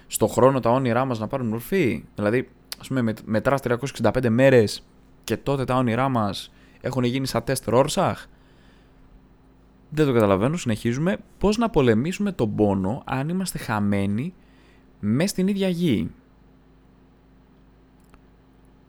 Στο 0.07 0.27
χρόνο 0.27 0.59
τα 0.59 0.69
όνειρά 0.69 1.05
μας 1.05 1.19
να 1.19 1.27
πάρουν 1.27 1.47
μορφή. 1.47 2.05
Δηλαδή, 2.15 2.49
ας 2.79 2.87
πούμε, 2.87 3.13
μετράς 3.25 3.61
365 3.61 4.29
μέρες 4.29 4.83
και 5.23 5.37
τότε 5.37 5.63
τα 5.63 5.75
όνειρά 5.75 6.09
μας 6.09 6.51
έχουν 6.81 7.03
γίνει 7.03 7.27
σαν 7.27 7.43
τεστ 7.43 7.67
Ρόρσαχ. 7.67 8.25
Δεν 9.89 10.05
το 10.05 10.13
καταλαβαίνω, 10.13 10.57
συνεχίζουμε. 10.57 11.17
Πώς 11.37 11.57
να 11.57 11.69
πολεμήσουμε 11.69 12.31
τον 12.31 12.55
πόνο 12.55 13.01
αν 13.05 13.29
είμαστε 13.29 13.57
χαμένοι 13.57 14.33
μέσα 14.99 15.27
στην 15.27 15.47
ίδια 15.47 15.69
γη; 15.69 16.11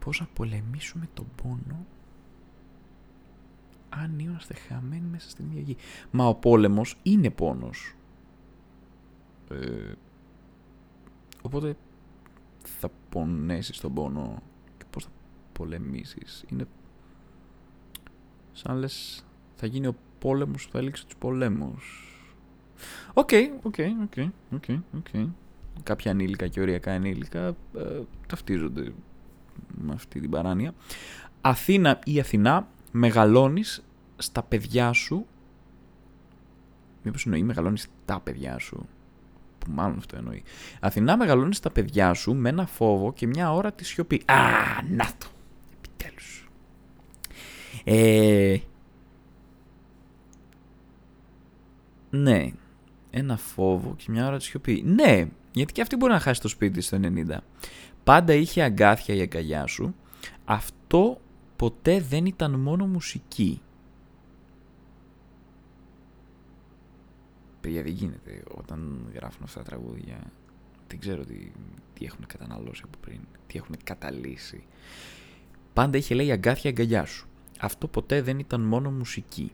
Πώς 0.04 0.20
να 0.20 0.26
πολεμήσουμε 0.26 1.08
τον 1.14 1.26
πόνο 1.42 1.86
αν 3.88 4.18
είμαστε 4.18 4.54
χαμένοι 4.54 5.06
μέσα 5.10 5.30
στην 5.30 5.44
ίδια 5.50 5.60
γη. 5.60 5.76
Μα 6.10 6.26
ο 6.26 6.34
πόλεμος 6.34 6.96
είναι 7.02 7.30
πόνος. 7.30 7.94
Ε, 9.50 9.92
οπότε 11.42 11.76
θα 12.64 12.90
πονέσεις 13.08 13.80
τον 13.80 13.94
πόνο 13.94 14.42
και 14.78 14.84
πώς 14.90 15.04
θα 15.04 15.10
πολεμήσεις. 15.52 16.44
Είναι 16.48 16.66
σαν 18.52 18.76
λες 18.76 19.24
θα 19.56 19.66
γίνει 19.66 19.86
ο 19.86 19.96
πόλεμος 20.18 20.66
που 20.66 20.72
θα 20.72 20.78
λήξει 20.78 21.06
τους 21.06 21.16
πολέμους. 21.16 22.08
Ok, 23.14 23.30
ok, 23.62 23.74
ok, 24.02 24.30
ok, 24.52 24.64
ok. 24.96 25.30
Κάποια 25.82 26.10
ανήλικα 26.10 26.48
και 26.48 26.60
οριακά 26.60 26.92
ανήλικα 26.92 27.46
ε, 27.76 28.02
ταυτίζονται 28.26 28.82
με 28.82 28.92
αυτή 29.92 30.20
την 30.20 30.30
παράνοια. 30.30 30.74
Αθήνα 31.40 31.98
ή 32.04 32.20
Αθηνά, 32.20 32.68
μεγαλώνεις 32.90 33.84
στα 34.16 34.42
παιδιά 34.42 34.92
σου. 34.92 35.26
Μήπως 37.02 37.24
εννοεί 37.24 37.42
μεγαλώνεις 37.42 37.86
τα 38.04 38.20
παιδιά 38.20 38.58
σου. 38.58 38.88
που 39.58 39.70
μάλλον 39.70 39.98
αυτό 39.98 40.16
εννοεί. 40.16 40.42
Αθηνά 40.80 41.16
μεγαλώνεις 41.16 41.60
τα 41.60 41.70
παιδιά 41.70 42.14
σου 42.14 42.34
με 42.34 42.48
ένα 42.48 42.66
φόβο 42.66 43.12
και 43.12 43.26
μια 43.26 43.52
αόρατη 43.52 43.84
σιωπή. 43.84 44.22
Α, 44.24 44.36
να 44.90 45.04
το. 45.18 45.26
Επιτέλους. 45.76 46.48
Ε, 47.84 48.56
ναι. 52.10 52.52
Ένα 53.10 53.36
φόβο 53.36 53.94
και 53.96 54.04
μια 54.08 54.26
ώρα 54.26 54.36
τη 54.36 54.44
σιωπή. 54.44 54.82
Ναι, 54.86 55.28
γιατί 55.52 55.72
και 55.72 55.80
αυτή 55.80 55.96
μπορεί 55.96 56.12
να 56.12 56.20
χάσει 56.20 56.40
το 56.40 56.48
σπίτι 56.48 56.80
στο 56.80 56.98
90. 57.02 57.36
Πάντα 58.04 58.32
είχε 58.32 58.62
αγκάθια 58.62 59.14
η 59.14 59.20
αγκαλιά 59.20 59.66
σου. 59.66 59.94
Αυτό 60.44 61.20
ποτέ 61.56 62.00
δεν 62.00 62.26
ήταν 62.26 62.60
μόνο 62.60 62.86
μουσική. 62.86 63.60
Παιδιά 67.60 67.82
δεν 67.82 67.92
γίνεται 67.92 68.42
όταν 68.54 69.10
γράφουν 69.14 69.42
αυτά 69.44 69.62
τα 69.62 69.64
τραγούδια. 69.64 70.32
Δεν 70.88 70.98
ξέρω 70.98 71.24
τι, 71.24 71.52
τι 71.94 72.04
έχουν 72.04 72.26
καταναλώσει 72.26 72.82
από 72.84 72.98
πριν, 73.00 73.20
τι 73.46 73.58
έχουν 73.58 73.76
καταλύσει. 73.84 74.64
Πάντα 75.72 75.98
είχε 75.98 76.14
λέει 76.14 76.32
αγκάθια 76.32 76.70
αγκαλιά 76.70 77.04
σου. 77.04 77.28
Αυτό 77.60 77.88
ποτέ 77.88 78.22
δεν 78.22 78.38
ήταν 78.38 78.60
μόνο 78.60 78.90
μουσική. 78.90 79.52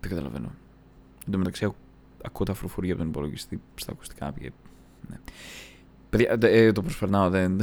Δεν 0.00 0.10
καταλαβαίνω. 0.10 0.54
Εν 1.26 1.32
τω 1.32 1.38
μεταξύ 1.38 1.64
ακούω 2.26 2.46
τα 2.46 2.54
φρουφουρία 2.54 2.92
από 2.92 3.00
τον 3.00 3.10
υπολογιστή 3.10 3.60
στα 3.74 3.92
ακουστικά. 3.92 4.34
Ναι. 5.08 5.18
Παιδιά, 6.10 6.38
ε, 6.40 6.72
το 6.72 6.82
προσπερνάω, 6.82 7.30
δεν, 7.30 7.60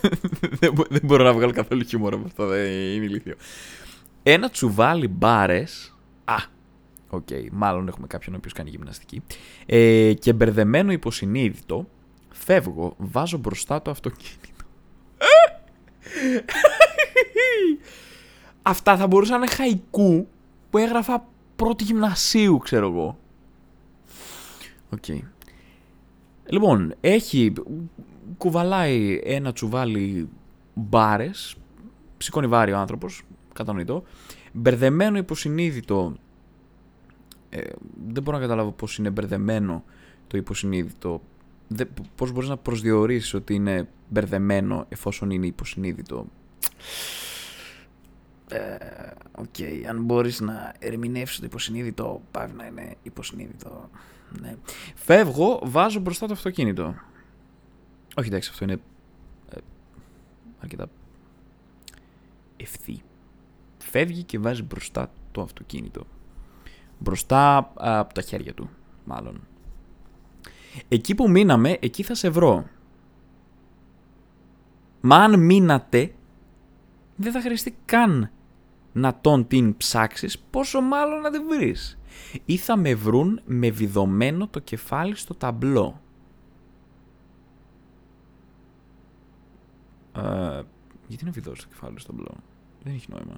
δεν, 0.60 0.74
δεν 0.88 1.00
μπορώ 1.02 1.24
να 1.24 1.32
βγάλω 1.32 1.52
καθόλου 1.52 1.84
χιούμορ 1.84 2.14
από 2.14 2.26
αυτό, 2.26 2.46
δεν 2.46 2.64
είναι 2.64 3.04
ηλίθιο. 3.04 3.34
Ένα 4.22 4.50
τσουβάλι 4.50 5.08
μπάρες. 5.08 5.96
Α, 6.24 6.34
ok, 7.08 7.26
okay, 7.30 7.48
μάλλον 7.52 7.88
έχουμε 7.88 8.06
κάποιον 8.06 8.34
ο 8.34 8.38
οποίος 8.38 8.52
κάνει 8.52 8.70
γυμναστική. 8.70 9.22
Ε, 9.66 10.12
και 10.12 10.32
μπερδεμένο 10.32 10.92
υποσυνείδητο, 10.92 11.88
φεύγω, 12.30 12.94
βάζω 12.98 13.38
μπροστά 13.38 13.82
το 13.82 13.90
αυτοκίνητο. 13.90 14.64
Αυτά 18.62 18.96
θα 18.96 19.06
μπορούσαν 19.06 19.38
να 19.38 19.44
είναι 19.44 19.54
χαϊκού 19.54 20.28
που 20.70 20.78
έγραφα 20.78 21.24
πρώτη 21.56 21.84
γυμνασίου, 21.84 22.58
ξέρω 22.58 22.86
εγώ. 22.86 23.18
Ok. 24.90 25.04
Okay. 25.06 25.20
Λοιπόν, 26.46 26.94
έχει, 27.00 27.52
κουβαλάει 28.36 29.20
ένα 29.24 29.52
τσουβάλι 29.52 30.28
μπάρες, 30.74 31.56
σηκώνει 32.18 32.46
βάρη 32.46 32.72
ο 32.72 32.78
άνθρωπος, 32.78 33.22
κατανοητό, 33.52 34.02
μπερδεμένο 34.52 35.18
υποσυνείδητο, 35.18 36.16
ε, 37.48 37.60
δεν 38.08 38.22
μπορώ 38.22 38.36
να 38.36 38.42
καταλάβω 38.42 38.70
πώς 38.72 38.98
είναι 38.98 39.10
μπερδεμένο 39.10 39.84
το 40.26 40.36
υποσυνείδητο, 40.36 41.22
δεν, 41.68 41.88
πώς 42.14 42.32
μπορείς 42.32 42.48
να 42.48 42.56
προσδιορίσεις 42.56 43.34
ότι 43.34 43.54
είναι 43.54 43.88
μπερδεμένο 44.08 44.86
εφόσον 44.88 45.30
είναι 45.30 45.46
υποσυνείδητο. 45.46 46.26
Ε, 48.48 48.76
ok, 49.32 49.44
okay. 49.58 49.82
αν 49.88 50.02
μπορείς 50.04 50.40
να 50.40 50.74
ερμηνεύσεις 50.78 51.38
το 51.38 51.44
υποσυνείδητο, 51.44 52.22
πάει 52.30 52.48
να 52.56 52.66
είναι 52.66 52.94
υποσυνείδητο. 53.02 53.90
Ναι. 54.40 54.56
Φεύγω, 54.94 55.60
βάζω 55.62 56.00
μπροστά 56.00 56.26
το 56.26 56.32
αυτοκίνητο. 56.32 56.94
Όχι 58.16 58.28
εντάξει, 58.28 58.50
αυτό 58.52 58.64
είναι 58.64 58.80
ε, 59.50 59.58
αρκετά 60.60 60.86
ευθύ. 62.56 63.02
Φεύγει 63.78 64.22
και 64.22 64.38
βάζει 64.38 64.62
μπροστά 64.62 65.10
το 65.32 65.42
αυτοκίνητο. 65.42 66.06
Μπροστά 66.98 67.72
από 67.74 68.14
τα 68.14 68.22
χέρια 68.22 68.54
του, 68.54 68.70
μάλλον. 69.04 69.40
Εκεί 70.88 71.14
που 71.14 71.30
μείναμε, 71.30 71.76
εκεί 71.80 72.02
θα 72.02 72.14
σε 72.14 72.30
βρω. 72.30 72.66
Μα 75.00 75.16
αν 75.16 75.40
μείνατε, 75.40 76.14
δεν 77.16 77.32
θα 77.32 77.40
χρειαστεί 77.40 77.76
καν 77.84 78.30
να 78.92 79.18
τον 79.20 79.46
την 79.46 79.76
ψάξεις, 79.76 80.38
πόσο 80.38 80.80
μάλλον 80.80 81.20
να 81.20 81.30
την 81.30 81.42
βρεις. 81.48 81.98
Ή 82.44 82.56
θα 82.56 82.76
με 82.76 82.94
βρουν 82.94 83.40
με 83.44 83.70
βιδωμένο 83.70 84.48
το 84.48 84.58
κεφάλι 84.58 85.16
στο 85.16 85.34
ταμπλό. 85.34 86.00
Ε, 90.12 90.62
γιατί 91.08 91.24
να 91.24 91.30
βιδώσει 91.30 91.62
το 91.62 91.68
κεφάλι 91.68 92.00
στο 92.00 92.12
ταμπλό; 92.12 92.34
Δεν 92.82 92.94
έχει 92.94 93.06
νόημα. 93.10 93.36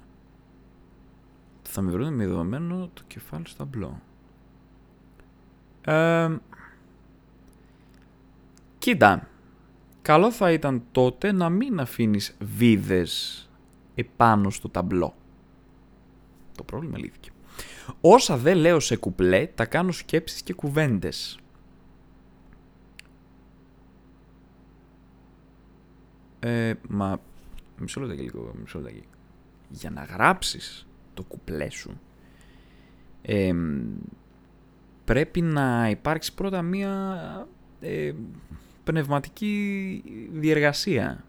Θα 1.61 1.81
με 1.81 1.91
βρουν 1.91 2.13
με 2.13 2.25
βιδωμένο 2.25 2.89
το 2.93 3.01
κεφάλι 3.07 3.47
στο 3.47 3.57
ταμπλό. 3.57 4.01
Ε, 5.81 6.37
κοίτα, 8.77 9.27
καλό 10.01 10.31
θα 10.31 10.51
ήταν 10.51 10.83
τότε 10.91 11.31
να 11.31 11.49
μην 11.49 11.79
αφήνεις 11.79 12.37
βίδες 12.39 13.43
επάνω 13.95 14.49
στο 14.49 14.69
ταμπλό. 14.69 15.13
Το 16.57 16.63
πρόβλημα 16.63 16.97
λύθηκε. 16.97 17.29
Όσα 18.01 18.37
δεν 18.37 18.57
λέω 18.57 18.79
σε 18.79 18.95
κουπλέ, 18.95 19.47
τα 19.55 19.65
κάνω 19.65 19.91
σκέψεις 19.91 20.41
και 20.41 20.53
κουβέντες. 20.53 21.39
Ε, 26.39 26.73
μα, 26.89 27.19
μισό 27.77 28.01
λεπτό 28.01 28.23
λίγο, 28.23 28.53
μισό 28.61 28.79
λεπτό. 28.79 28.99
Για 29.69 29.89
να 29.89 30.03
γράψεις 30.03 30.87
το 31.13 31.23
κουπλέ 31.23 31.69
σου, 31.69 31.99
ε, 33.21 33.53
πρέπει 35.05 35.41
να 35.41 35.89
υπάρξει 35.89 36.33
πρώτα 36.33 36.61
μία 36.61 37.47
ε, 37.79 38.13
πνευματική 38.83 40.03
διεργασία. 40.33 41.23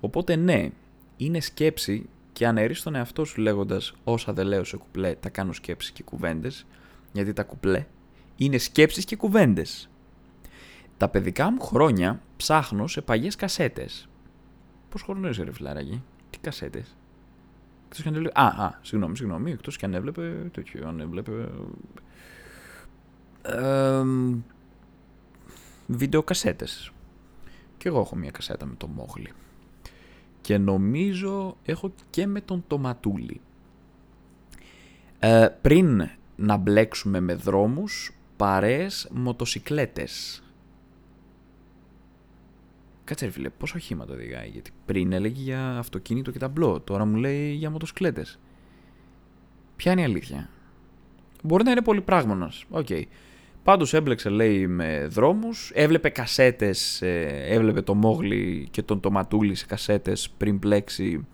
Οπότε 0.00 0.36
ναι, 0.36 0.70
είναι 1.16 1.40
σκέψη 1.40 2.08
και 2.34 2.46
αναιρείς 2.46 2.82
τον 2.82 2.94
εαυτό 2.94 3.24
σου 3.24 3.40
λέγοντας 3.40 3.94
όσα 4.04 4.32
δεν 4.32 4.46
λέω 4.46 4.64
σε 4.64 4.76
κουπλέ 4.76 5.14
τα 5.14 5.28
κάνω 5.28 5.52
σκέψεις 5.52 5.90
και 5.90 6.02
κουβέντες, 6.02 6.66
γιατί 7.12 7.32
τα 7.32 7.42
κουπλέ 7.42 7.86
είναι 8.36 8.58
σκέψεις 8.58 9.04
και 9.04 9.16
κουβέντες. 9.16 9.88
Τα 10.96 11.08
παιδικά 11.08 11.50
μου 11.50 11.60
χρόνια 11.60 12.20
ψάχνω 12.36 12.86
σε 12.86 13.00
παλιές 13.00 13.36
κασέτες. 13.36 14.08
Πώς 14.88 15.02
χρόνο 15.02 15.28
είσαι 15.28 15.42
ρε 15.42 15.52
φιλάραγγι, 15.52 16.02
τι 16.30 16.38
κασέτες; 16.38 16.96
Εκτός 17.84 18.02
και 18.02 18.08
αν 18.08 18.14
έβλεπε... 18.14 18.40
Α, 18.40 18.46
α, 18.46 18.78
συγγνώμη, 18.82 19.16
συγγνώμη, 19.16 19.50
εκτός 19.50 19.76
και 19.76 19.84
αν 19.84 19.94
έβλεπε 19.94 20.48
τέτοιο, 20.52 20.88
αν 20.88 21.00
έβλεπε... 21.00 21.48
Ε, 23.42 24.02
βιντεοκασέτες. 25.86 26.92
Και 27.78 27.88
εγώ 27.88 28.00
έχω 28.00 28.16
μια 28.16 28.30
κασέτα 28.30 28.66
με 28.66 28.74
το 28.76 28.86
Μόγλι 28.86 29.32
και 30.44 30.58
νομίζω 30.58 31.56
έχω 31.64 31.92
και 32.10 32.26
με 32.26 32.40
τον 32.40 32.64
Τοματούλη. 32.66 33.40
Ε, 35.18 35.48
πριν 35.60 36.08
να 36.36 36.56
μπλέξουμε 36.56 37.20
με 37.20 37.34
δρόμους, 37.34 38.12
παρέες, 38.36 39.08
μοτοσικλέτες. 39.12 40.42
Κάτσε 43.04 43.24
ρε 43.24 43.30
φίλε, 43.30 43.48
πόσα 43.48 43.74
οχήματα 43.76 44.12
οδηγάει, 44.12 44.48
γιατί 44.48 44.70
πριν 44.86 45.12
έλεγε 45.12 45.42
για 45.42 45.78
αυτοκίνητο 45.78 46.30
και 46.30 46.38
ταμπλό, 46.38 46.80
τώρα 46.80 47.04
μου 47.04 47.16
λέει 47.16 47.52
για 47.52 47.70
μοτοσικλέτες. 47.70 48.38
Ποια 49.76 49.92
είναι 49.92 50.00
η 50.00 50.04
αλήθεια; 50.04 50.50
Μπορεί 51.42 51.64
να 51.64 51.70
είναι 51.70 51.82
πολυπράγμονος, 51.82 52.66
ok. 52.70 52.86
Okay. 52.88 53.02
Πάντως 53.64 53.94
έμπλεξε 53.94 54.28
λέει 54.28 54.66
με 54.66 55.06
δρόμους, 55.10 55.70
έβλεπε 55.74 56.08
κασέτες, 56.08 57.02
ε, 57.02 57.44
έβλεπε 57.48 57.80
το 57.80 57.94
Μόγλι 57.94 58.68
και 58.70 58.82
τον 58.82 59.00
Τοματούλη 59.00 59.54
σε 59.54 59.66
κασέτες 59.66 60.30
πριν 60.36 60.58
μπλέξει 60.58 61.26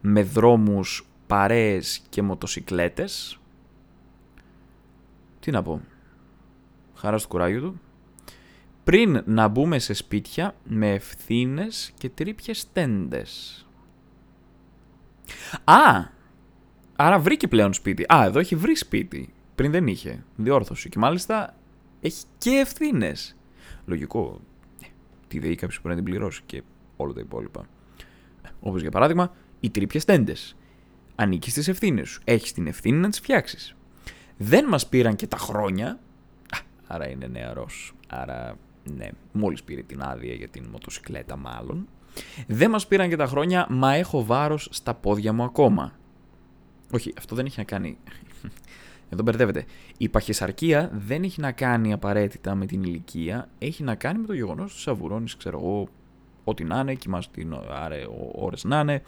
με 0.00 0.22
δρόμους, 0.22 1.08
παρέες 1.26 2.02
και 2.08 2.22
μοτοσικλέτες. 2.22 3.38
Τι 5.40 5.50
να 5.50 5.62
πω, 5.62 5.80
χαράς 6.94 7.20
στο 7.20 7.28
κουράγιο 7.28 7.60
του. 7.60 7.80
Πριν 8.84 9.22
να 9.26 9.48
μπούμε 9.48 9.78
σε 9.78 9.94
σπίτια 9.94 10.54
με 10.64 10.92
ευθύνες 10.92 11.92
και 11.98 12.08
τρίπιες 12.08 12.72
τέντες. 12.72 13.66
Α, 15.64 16.04
άρα 16.96 17.18
βρήκε 17.18 17.48
πλέον 17.48 17.72
σπίτι. 17.72 18.04
Α, 18.14 18.24
εδώ 18.24 18.38
έχει 18.38 18.56
βρει 18.56 18.76
σπίτι. 18.76 19.34
Πριν 19.56 19.70
δεν 19.70 19.86
είχε. 19.86 20.24
Διόρθωση. 20.36 20.88
Και 20.88 20.98
μάλιστα 20.98 21.54
έχει 22.00 22.24
και 22.38 22.50
ευθύνες. 22.50 23.36
Λογικό. 23.86 24.40
Ε, 24.82 24.86
τη 25.28 25.38
ΔΕΗ 25.38 25.54
κάποιος 25.54 25.80
μπορεί 25.82 25.88
να 25.88 26.02
την 26.02 26.04
πληρώσει 26.04 26.42
και 26.46 26.62
όλα 26.96 27.12
τα 27.12 27.20
υπόλοιπα. 27.20 27.66
Όπως 28.60 28.80
για 28.80 28.90
παράδειγμα, 28.90 29.34
οι 29.60 29.70
τρύπιες 29.70 30.04
τέντες. 30.04 30.56
Ανήκει 31.14 31.50
στις 31.50 31.68
ευθύνες 31.68 32.08
σου. 32.08 32.20
Έχεις 32.24 32.52
την 32.52 32.66
ευθύνη 32.66 32.98
να 32.98 33.08
τις 33.08 33.18
φτιάξεις. 33.18 33.76
Δεν 34.36 34.64
μας 34.68 34.88
πήραν 34.88 35.16
και 35.16 35.26
τα 35.26 35.36
χρόνια. 35.36 35.98
άρα 36.86 37.08
είναι 37.08 37.26
νεαρός. 37.26 37.94
Άρα, 38.08 38.56
ναι, 38.96 39.08
μόλις 39.32 39.62
πήρε 39.62 39.82
την 39.82 40.02
άδεια 40.02 40.34
για 40.34 40.48
την 40.48 40.66
μοτοσυκλέτα, 40.70 41.36
μάλλον. 41.36 41.88
Δεν 42.46 42.70
μας 42.70 42.86
πήραν 42.86 43.08
και 43.08 43.16
τα 43.16 43.26
χρόνια, 43.26 43.66
μα 43.70 43.94
έχω 43.94 44.24
βάρος 44.24 44.68
στα 44.70 44.94
πόδια 44.94 45.32
μου 45.32 45.42
ακόμα. 45.42 45.98
Όχι, 46.92 47.12
αυτό 47.18 47.34
δεν 47.34 47.46
έχει 47.46 47.58
να 47.58 47.64
κάνει 47.64 47.98
Εδώ 49.08 49.22
μπερδεύεται. 49.22 49.64
Η 49.98 50.08
παχυσαρκία 50.08 50.90
δεν 50.92 51.22
έχει 51.22 51.40
να 51.40 51.52
κάνει 51.52 51.92
απαραίτητα 51.92 52.54
με 52.54 52.66
την 52.66 52.82
ηλικία, 52.82 53.48
έχει 53.58 53.82
να 53.82 53.94
κάνει 53.94 54.18
με 54.18 54.26
το 54.26 54.32
γεγονός 54.32 54.72
ότι 54.72 54.80
σαβουρώνει, 54.80 55.30
ξέρω 55.38 55.58
εγώ, 55.58 55.88
ό,τι 56.44 56.64
να 56.64 56.78
είναι, 56.80 56.94
κοιμάσαι 56.94 57.28
την 57.32 57.56
ώρες 58.34 58.64
να 58.64 58.80
είναι 58.80 59.02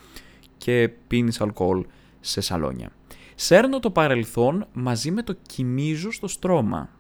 και 0.56 0.90
πίνεις 1.06 1.40
αλκοόλ 1.40 1.84
σε 2.20 2.40
σαλόνια. 2.40 2.90
Σέρνω 3.34 3.80
το 3.80 3.90
παρελθόν 3.90 4.66
μαζί 4.72 5.11
με 5.11 5.22
το 5.22 5.32
κοιμίζω 5.32 6.12
στο 6.12 6.28
στρώμα. 6.28 6.90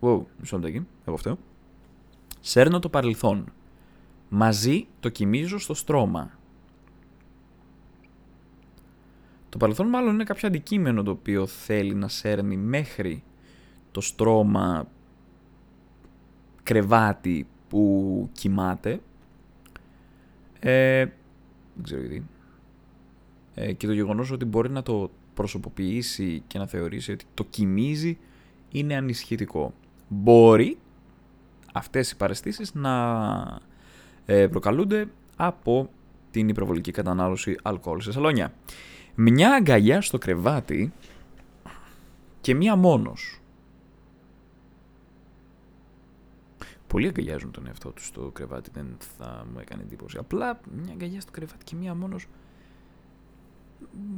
Wow, 0.00 0.20
μισό 0.40 0.56
λεπτάκι, 0.56 0.86
εγώ 1.04 1.14
αυτό. 1.14 1.38
Σέρνω 2.40 2.78
το 2.78 2.88
παρελθόν. 2.88 3.52
Μαζί 4.28 4.86
το 5.00 5.08
κοιμίζω 5.08 5.58
στο 5.58 5.74
στρώμα. 5.74 6.30
Το 9.56 9.62
παρελθόν 9.62 9.88
μάλλον 9.88 10.14
είναι 10.14 10.24
κάποιο 10.24 10.48
αντικείμενο 10.48 11.02
το 11.02 11.10
οποίο 11.10 11.46
θέλει 11.46 11.94
να 11.94 12.08
σέρνει 12.08 12.56
μέχρι 12.56 13.22
το 13.90 14.00
στρώμα 14.00 14.88
κρεβάτι 16.62 17.46
που 17.68 18.28
κοιμάται. 18.32 19.00
Ε, 20.58 21.04
δεν 21.74 21.82
ξέρω 21.82 22.00
γιατί. 22.00 22.26
Ε, 23.54 23.72
και 23.72 23.86
το 23.86 23.92
γεγονός 23.92 24.30
ότι 24.30 24.44
μπορεί 24.44 24.70
να 24.70 24.82
το 24.82 25.10
προσωποποιήσει 25.34 26.42
και 26.46 26.58
να 26.58 26.66
θεωρήσει 26.66 27.12
ότι 27.12 27.24
το 27.34 27.44
κοιμίζει 27.44 28.18
είναι 28.70 28.96
ανισχυτικό. 28.96 29.74
Μπορεί 30.08 30.78
αυτές 31.72 32.10
οι 32.10 32.16
παρεστήσεις 32.16 32.74
να 32.74 33.60
ε, 34.26 34.46
προκαλούνται 34.46 35.08
από 35.36 35.90
την 36.30 36.48
υπερβολική 36.48 36.90
κατανάλωση 36.90 37.56
αλκοόλ 37.62 38.00
σε 38.00 38.12
σαλόνια. 38.12 38.52
Μια 39.16 39.54
αγκαλιά 39.54 40.00
στο 40.00 40.18
κρεβάτι 40.18 40.92
και 42.40 42.54
μία 42.54 42.76
μόνος. 42.76 43.40
Πολλοί 46.86 47.06
αγκαλιάζουν 47.06 47.50
τον 47.50 47.66
εαυτό 47.66 47.90
τους 47.90 48.06
στο 48.06 48.30
κρεβάτι, 48.32 48.70
δεν 48.72 48.96
θα 49.18 49.46
μου 49.52 49.58
έκανε 49.60 49.82
εντύπωση. 49.82 50.18
Απλά 50.18 50.60
μια 50.82 50.92
αγκαλιά 50.92 51.20
στο 51.20 51.30
κρεβάτι 51.30 51.64
και 51.64 51.76
μία 51.76 51.94
μόνος. 51.94 52.26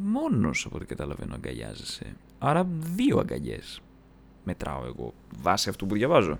Μόνος 0.02 0.66
από 0.66 0.76
ό,τι 0.76 0.84
καταλαβαίνω 0.84 1.34
αγκαλιάζεσαι. 1.34 2.16
Άρα 2.38 2.66
δύο 2.94 3.18
αγκαλιές 3.18 3.80
μετράω 4.44 4.84
εγώ 4.84 5.14
βάσει 5.42 5.68
αυτού 5.68 5.86
που 5.86 5.94
διαβάζω. 5.94 6.38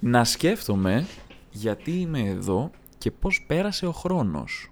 Να 0.00 0.24
σκέφτομαι 0.24 1.06
γιατί 1.50 1.90
είμαι 1.90 2.20
εδώ 2.20 2.70
και 2.98 3.10
πώς 3.10 3.44
πέρασε 3.46 3.86
ο 3.86 3.92
χρόνος. 3.92 4.71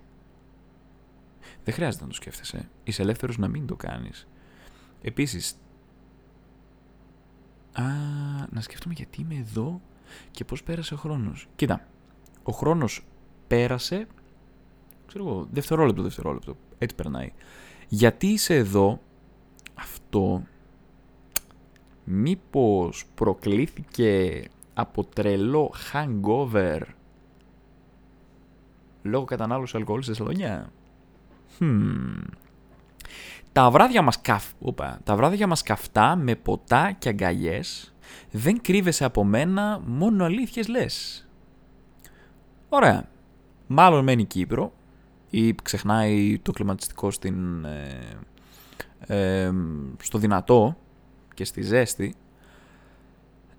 Δεν 1.64 1.74
χρειάζεται 1.74 2.02
να 2.02 2.08
το 2.08 2.14
σκέφτεσαι. 2.14 2.68
Είσαι 2.84 3.02
ελεύθερος 3.02 3.38
να 3.38 3.48
μην 3.48 3.66
το 3.66 3.76
κάνεις. 3.76 4.28
Επίσης, 5.02 5.56
α, 7.72 7.82
να 8.50 8.60
σκέφτομαι 8.60 8.94
γιατί 8.94 9.20
είμαι 9.20 9.34
εδώ 9.34 9.80
και 10.30 10.44
πώς 10.44 10.62
πέρασε 10.62 10.94
ο 10.94 10.96
χρόνος. 10.96 11.48
Κοίτα, 11.56 11.86
ο 12.42 12.52
χρόνος 12.52 13.04
πέρασε, 13.46 14.06
ξέρω 15.06 15.26
εγώ, 15.28 15.48
δευτερόλεπτο, 15.52 16.02
δευτερόλεπτο. 16.02 16.56
Έτσι 16.78 16.96
περνάει. 16.96 17.32
Γιατί 17.88 18.26
είσαι 18.26 18.54
εδώ, 18.54 19.00
αυτό 19.74 20.42
μήπως 22.04 23.04
προκλήθηκε 23.14 24.44
από 24.74 25.04
τρελό 25.04 25.72
hangover 25.92 26.80
λόγω 29.02 29.24
κατανάλωσης 29.24 29.74
αλκοόλ 29.74 30.02
σε 30.02 30.14
σαλονιά. 30.14 30.72
Hmm. 31.60 32.22
Τα 33.52 33.70
βράδια 33.70 34.02
μας, 34.02 34.20
καφ... 34.20 34.44
Οπα. 34.60 35.00
Τα 35.04 35.16
βράδια 35.16 35.46
μας 35.46 35.62
καυτά 35.62 36.16
με 36.16 36.34
ποτά 36.34 36.92
και 36.98 37.08
αγκαλιές 37.08 37.94
δεν 38.30 38.60
κρύβεσαι 38.60 39.04
από 39.04 39.24
μένα, 39.24 39.80
μόνο 39.86 40.24
αλήθειες 40.24 40.68
λες. 40.68 41.28
Ωραία. 42.68 43.08
Μάλλον 43.66 44.04
μένει 44.04 44.24
Κύπρο 44.24 44.72
ή 45.30 45.54
ξεχνάει 45.54 46.38
το 46.38 46.52
κλιματιστικό 46.52 47.10
στην, 47.10 47.64
ε, 47.64 48.18
ε, 49.06 49.52
στο 50.02 50.18
δυνατό 50.18 50.76
και 51.34 51.44
στη 51.44 51.62
ζέστη 51.62 52.14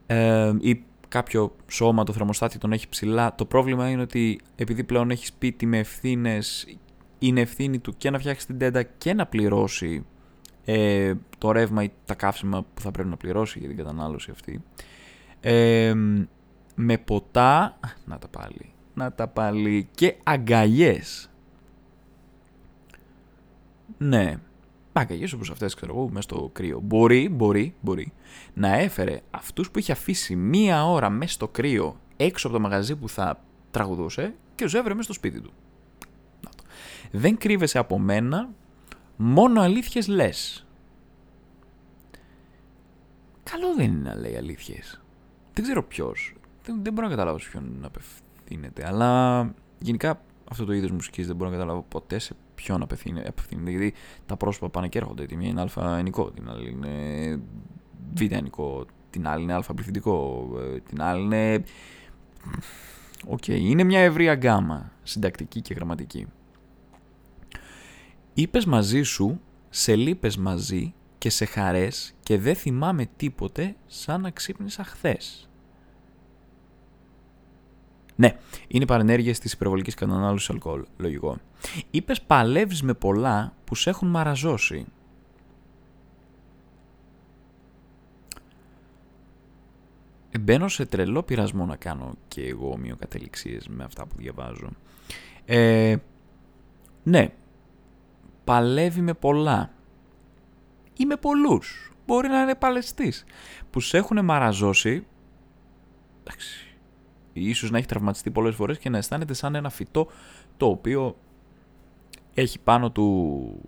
ε, 0.05 0.53
ή 0.59 0.83
κάποιο 1.07 1.55
σώμα 1.67 2.03
το 2.03 2.13
θερμοστάτη 2.13 2.57
τον 2.57 2.71
έχει 2.71 2.89
ψηλά. 2.89 3.35
Το 3.35 3.45
πρόβλημα 3.45 3.89
είναι 3.89 4.01
ότι 4.01 4.39
επειδή 4.55 4.83
πλέον 4.83 5.11
έχεις 5.11 5.27
σπίτι 5.27 5.65
με 5.65 5.77
ευθύνες, 5.77 6.67
είναι 7.21 7.41
ευθύνη 7.41 7.79
του 7.79 7.93
και 7.97 8.09
να 8.09 8.19
φτιάξει 8.19 8.45
την 8.45 8.57
τέντα 8.57 8.83
και 8.83 9.13
να 9.13 9.25
πληρώσει 9.25 10.05
ε, 10.65 11.13
το 11.37 11.51
ρεύμα 11.51 11.83
ή 11.83 11.91
τα 12.05 12.13
καύσιμα 12.13 12.65
που 12.73 12.81
θα 12.81 12.91
πρέπει 12.91 13.09
να 13.09 13.17
πληρώσει 13.17 13.59
για 13.59 13.67
την 13.67 13.77
κατανάλωση 13.77 14.31
αυτή. 14.31 14.63
Ε, 15.39 15.93
με 16.75 16.97
ποτά, 16.97 17.79
να 18.05 18.17
τα 18.17 18.27
πάλι, 18.27 18.73
να 18.93 19.11
τα 19.13 19.27
πάλι 19.27 19.89
και 19.91 20.15
αγκαλιές. 20.23 21.29
Ναι, 23.97 24.39
Αγκαλιές 24.93 25.33
όπως 25.33 25.49
αυτές, 25.49 25.73
ξέρω 25.73 25.93
εγώ, 25.95 26.09
μέσα 26.09 26.21
στο 26.21 26.49
κρύο. 26.53 26.79
Μπορεί, 26.83 27.29
μπορεί, 27.29 27.75
μπορεί 27.81 28.13
να 28.53 28.73
έφερε 28.73 29.21
αυτούς 29.31 29.71
που 29.71 29.79
είχε 29.79 29.91
αφήσει 29.91 30.35
μία 30.35 30.85
ώρα 30.85 31.09
μέσα 31.09 31.33
στο 31.33 31.47
κρύο 31.47 31.99
έξω 32.17 32.47
από 32.47 32.55
το 32.55 32.61
μαγαζί 32.61 32.95
που 32.95 33.09
θα 33.09 33.43
τραγουδούσε 33.71 34.33
και 34.55 34.63
τους 34.63 34.73
έβρε 34.73 34.89
μέσα 34.89 35.03
στο 35.03 35.13
σπίτι 35.13 35.41
του. 35.41 35.53
Δεν 37.11 37.37
κρύβεσαι 37.37 37.77
από 37.77 37.99
μένα, 37.99 38.49
μόνο 39.17 39.61
αλήθειες 39.61 40.07
λες. 40.07 40.65
Καλό 43.43 43.75
δεν 43.75 43.91
είναι 43.91 44.09
να 44.09 44.15
λέει 44.15 44.35
αλήθειες. 44.35 45.01
Δεν 45.53 45.63
ξέρω 45.63 45.83
ποιος. 45.83 46.35
Δεν, 46.63 46.79
δεν 46.83 46.93
μπορώ 46.93 47.07
να 47.07 47.13
καταλάβω 47.13 47.37
σε 47.37 47.49
ποιον 47.49 47.79
απευθύνεται. 47.81 48.87
Αλλά 48.87 49.41
γενικά 49.79 50.21
αυτό 50.51 50.65
το 50.65 50.73
είδος 50.73 50.91
μουσικής 50.91 51.27
δεν 51.27 51.35
μπορώ 51.35 51.49
να 51.49 51.55
καταλάβω 51.55 51.85
ποτέ 51.87 52.19
σε 52.19 52.35
ποιον 52.55 52.81
απευθύνεται. 52.81 53.33
Γιατί 53.69 53.93
τα 54.25 54.37
πρόσωπα 54.37 54.69
πάνε 54.69 54.87
και 54.87 54.97
έρχονται. 54.97 55.25
Τη 55.25 55.35
μία 55.35 55.49
είναι 55.49 55.61
α 55.61 55.97
ενικό, 55.97 56.31
την 56.31 56.49
άλλη 56.49 56.69
είναι 56.69 57.39
β 58.13 58.21
ενικό, 58.21 58.85
την 59.09 59.27
άλλη 59.27 59.43
είναι 59.43 59.53
α 59.53 59.61
πληθυντικό, 59.75 60.49
ε, 60.59 60.79
την 60.79 61.01
άλλη 61.01 61.23
είναι. 61.23 61.63
Οκ, 63.27 63.47
είναι 63.47 63.83
μια 63.83 63.99
ευρεία 63.99 64.35
γκάμα 64.35 64.91
συντακτική 65.03 65.61
και 65.61 65.73
γραμματική. 65.73 66.27
Είπες 68.33 68.65
μαζί 68.65 69.01
σου, 69.01 69.41
σε 69.69 69.95
λύπες 69.95 70.37
μαζί 70.37 70.93
και 71.17 71.29
σε 71.29 71.45
χαρές 71.45 72.13
και 72.23 72.37
δεν 72.37 72.55
θυμάμαι 72.55 73.09
τίποτε 73.15 73.75
σαν 73.85 74.21
να 74.21 74.29
ξύπνησα 74.29 74.83
χθες. 74.83 75.49
Ναι, 78.15 78.37
είναι 78.67 78.85
παρενέργειες 78.85 79.39
της 79.39 79.53
υπερβολικής 79.53 79.93
κατανάλωσης 79.93 80.49
αλκοόλ. 80.49 80.85
Λογικό. 80.97 81.37
Είπες 81.91 82.21
παλεύεις 82.21 82.81
με 82.81 82.93
πολλά 82.93 83.53
που 83.63 83.75
σε 83.75 83.89
έχουν 83.89 84.07
μαραζώσει. 84.07 84.85
Ε, 90.31 90.39
μπαίνω 90.39 90.67
σε 90.67 90.85
τρελό 90.85 91.23
πειρασμό 91.23 91.65
να 91.65 91.75
κάνω 91.75 92.13
και 92.27 92.47
εγώ 92.47 92.71
ομοιοκατεληξίες 92.71 93.67
με 93.67 93.83
αυτά 93.83 94.05
που 94.05 94.15
διαβάζω. 94.17 94.69
Ε, 95.45 95.95
ναι, 97.03 97.33
παλεύει 98.43 99.01
με 99.01 99.13
πολλά 99.13 99.71
ή 100.97 101.05
με 101.05 101.15
πολλούς. 101.15 101.91
Μπορεί 102.05 102.27
να 102.27 102.41
είναι 102.41 102.55
παλαιστής. 102.55 103.23
Που 103.69 103.79
σε 103.79 103.97
έχουν 103.97 104.25
μαραζώσει, 104.25 105.05
εντάξει, 106.23 106.77
ίσως 107.33 107.71
να 107.71 107.77
έχει 107.77 107.87
τραυματιστεί 107.87 108.31
πολλές 108.31 108.55
φορές 108.55 108.77
και 108.77 108.89
να 108.89 108.97
αισθάνεται 108.97 109.33
σαν 109.33 109.55
ένα 109.55 109.69
φυτό 109.69 110.07
το 110.57 110.65
οποίο 110.65 111.17
έχει 112.33 112.59
πάνω 112.59 112.91
του 112.91 113.61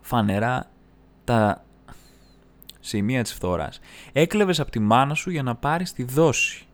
φανερά 0.00 0.70
τα 1.24 1.64
σημεία 2.80 3.22
της 3.22 3.32
φθοράς. 3.32 3.80
Έκλεβες 4.12 4.60
από 4.60 4.70
τη 4.70 4.78
μάνα 4.78 5.14
σου 5.14 5.30
για 5.30 5.42
να 5.42 5.54
πάρεις 5.54 5.92
τη 5.92 6.02
δόση. 6.02 6.66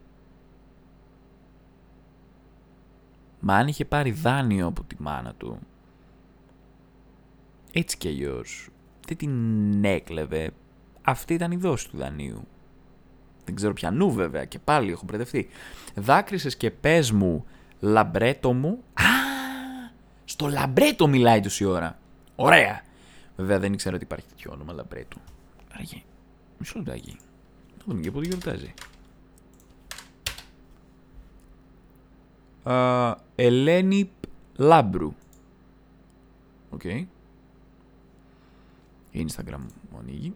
Μα 3.39 3.55
αν 3.55 3.67
είχε 3.67 3.85
πάρει 3.85 4.11
δάνειο 4.11 4.67
από 4.67 4.83
τη 4.83 4.95
μάνα 4.99 5.33
του, 5.33 5.59
έτσι 7.71 7.97
κι 7.97 8.07
αλλιώς, 8.07 8.69
δεν 9.07 9.17
την 9.17 9.85
έκλεβε. 9.85 10.51
Αυτή 11.01 11.33
ήταν 11.33 11.51
η 11.51 11.55
δόση 11.55 11.89
του 11.89 11.97
δανείου 11.97 12.47
δεν 13.49 13.57
ξέρω 13.57 13.73
πιανού 13.73 14.11
βέβαια 14.11 14.45
και 14.45 14.59
πάλι 14.59 14.91
έχω 14.91 15.03
μπερδευτεί. 15.05 15.49
Δάκρυσες 15.95 16.57
και 16.57 16.71
πες 16.71 17.11
μου 17.11 17.45
λαμπρέτο 17.79 18.53
μου. 18.53 18.83
Α, 18.93 19.03
στο 20.25 20.47
λαμπρέτο 20.47 21.07
μιλάει 21.07 21.39
τόση 21.39 21.65
ώρα. 21.65 21.99
Ωραία. 22.35 22.81
Βέβαια 23.35 23.59
δεν 23.59 23.73
ήξερα 23.73 23.95
ότι 23.95 24.03
υπάρχει 24.03 24.25
τέτοιο 24.27 24.51
όνομα 24.53 24.73
λαμπρέτο. 24.73 25.17
Άραγε, 25.73 26.01
μισό 26.57 26.77
λεπτάκι. 26.77 27.17
Να 27.77 27.83
δούμε 27.85 28.01
και 28.01 28.11
πότε 28.11 28.27
γιορτάζει. 28.27 28.73
Uh, 32.63 33.13
Ελένη 33.35 34.11
Λάμπρου. 34.55 35.13
Ok. 36.69 36.81
Okay. 36.83 37.05
Instagram 39.13 39.59
μου 39.91 39.97
ανοίγει. 39.99 40.35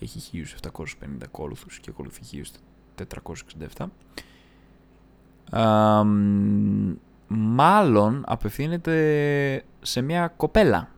Έχει 0.00 0.44
1750 0.56 0.82
ακόλουθους 1.24 1.80
και 1.80 1.90
ακολουθεί 1.90 2.42
1467. 3.76 3.86
Εμ, 5.52 6.96
μάλλον 7.28 8.22
απευθύνεται 8.26 9.64
σε 9.80 10.00
μια 10.00 10.28
κοπέλα. 10.28 10.90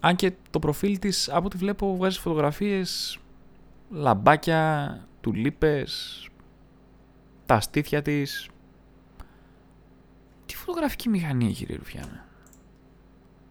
Αν 0.00 0.16
και 0.16 0.32
το 0.50 0.58
προφίλ 0.58 0.98
της, 0.98 1.28
από 1.28 1.46
ό,τι 1.46 1.56
βλέπω, 1.56 1.96
βγάζει 1.96 2.18
φωτογραφίες, 2.18 3.18
λαμπάκια, 3.90 4.98
τουλίπες, 5.20 6.28
τα 7.46 7.60
στήθια 7.60 8.02
της. 8.02 8.48
Τι 10.46 10.56
φωτογραφική 10.56 11.08
μηχανή 11.08 11.46
έχει 11.46 11.64
ρε 11.64 11.76
Ρουφιάνα; 11.76 12.26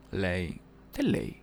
Λέει. 0.09 0.61
Δεν 0.91 1.08
λέει. 1.10 1.41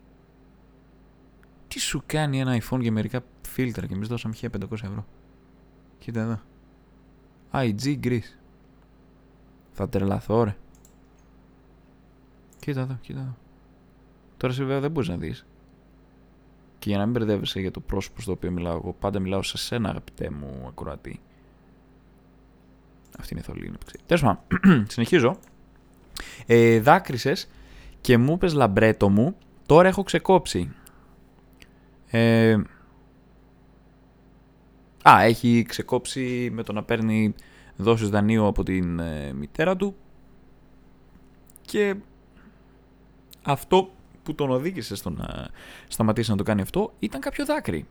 Τι 1.69 1.79
σου 1.79 2.03
κάνει 2.07 2.41
ένα 2.41 2.59
iPhone 2.61 2.81
για 2.81 2.93
μερικά 2.93 3.25
φίλτρα 3.43 3.87
και 3.87 3.95
εμείς 3.95 4.09
δώσαμε 4.09 4.35
1500 4.43 4.73
ευρώ. 4.73 5.07
Κοίτα 5.99 6.21
εδώ. 6.21 6.41
IG 7.53 8.01
Greece. 8.05 8.39
Θα 9.73 9.89
τρελαθώ 9.89 10.45
ρε. 10.45 10.57
Κοίτα 12.59 12.81
εδώ, 12.81 12.99
κοίτα 13.01 13.21
εδώ. 13.21 13.37
Τώρα 14.37 14.53
σε 14.53 14.63
βέβαια 14.63 14.81
δεν 14.81 14.91
μπορείς 14.91 15.09
να 15.09 15.17
δεις. 15.17 15.47
Και 16.79 16.89
για 16.89 16.99
να 16.99 17.05
μην 17.05 17.13
μπερδεύεσαι 17.13 17.61
για 17.61 17.71
το 17.71 17.81
πρόσωπο 17.81 18.21
στο 18.21 18.33
οποίο 18.33 18.51
μιλάω 18.51 18.77
εγώ, 18.77 18.93
πάντα 18.93 19.19
μιλάω 19.19 19.43
σε 19.43 19.59
σένα 19.59 19.89
αγαπητέ 19.89 20.31
μου 20.31 20.65
ακροατή. 20.69 21.21
Αυτή 23.19 23.33
είναι 23.33 23.43
η 23.43 23.45
θολή. 23.45 23.73
Τέλος 24.07 24.23
πάντων, 24.23 24.87
συνεχίζω. 24.95 25.39
Ε, 26.47 26.81
δάκρυσες 26.81 27.49
και 28.07 28.19
μου 28.19 28.33
είπε 28.33 28.49
λαμπρέτο 28.49 29.09
μου, 29.09 29.37
τώρα 29.66 29.88
έχω 29.88 30.03
ξεκόψει. 30.03 30.75
Ε, 32.07 32.57
α, 35.03 35.23
έχει 35.23 35.64
ξεκόψει 35.69 36.51
με 36.53 36.62
το 36.62 36.73
να 36.73 36.83
παίρνει 36.83 37.35
δόσεις 37.77 38.09
δανείου 38.09 38.47
από 38.47 38.62
την 38.62 38.99
ε, 38.99 39.33
μητέρα 39.33 39.77
του 39.77 39.97
και 41.61 41.97
αυτό 43.42 43.90
που 44.23 44.35
τον 44.35 44.51
οδήγησε 44.51 44.97
στο 44.97 45.11
να 45.11 45.49
σταματήσει 45.88 46.31
να 46.31 46.37
το 46.37 46.42
κάνει 46.42 46.61
αυτό 46.61 46.92
ήταν 46.99 47.21
κάποιο 47.21 47.45
δάκρυ. 47.45 47.87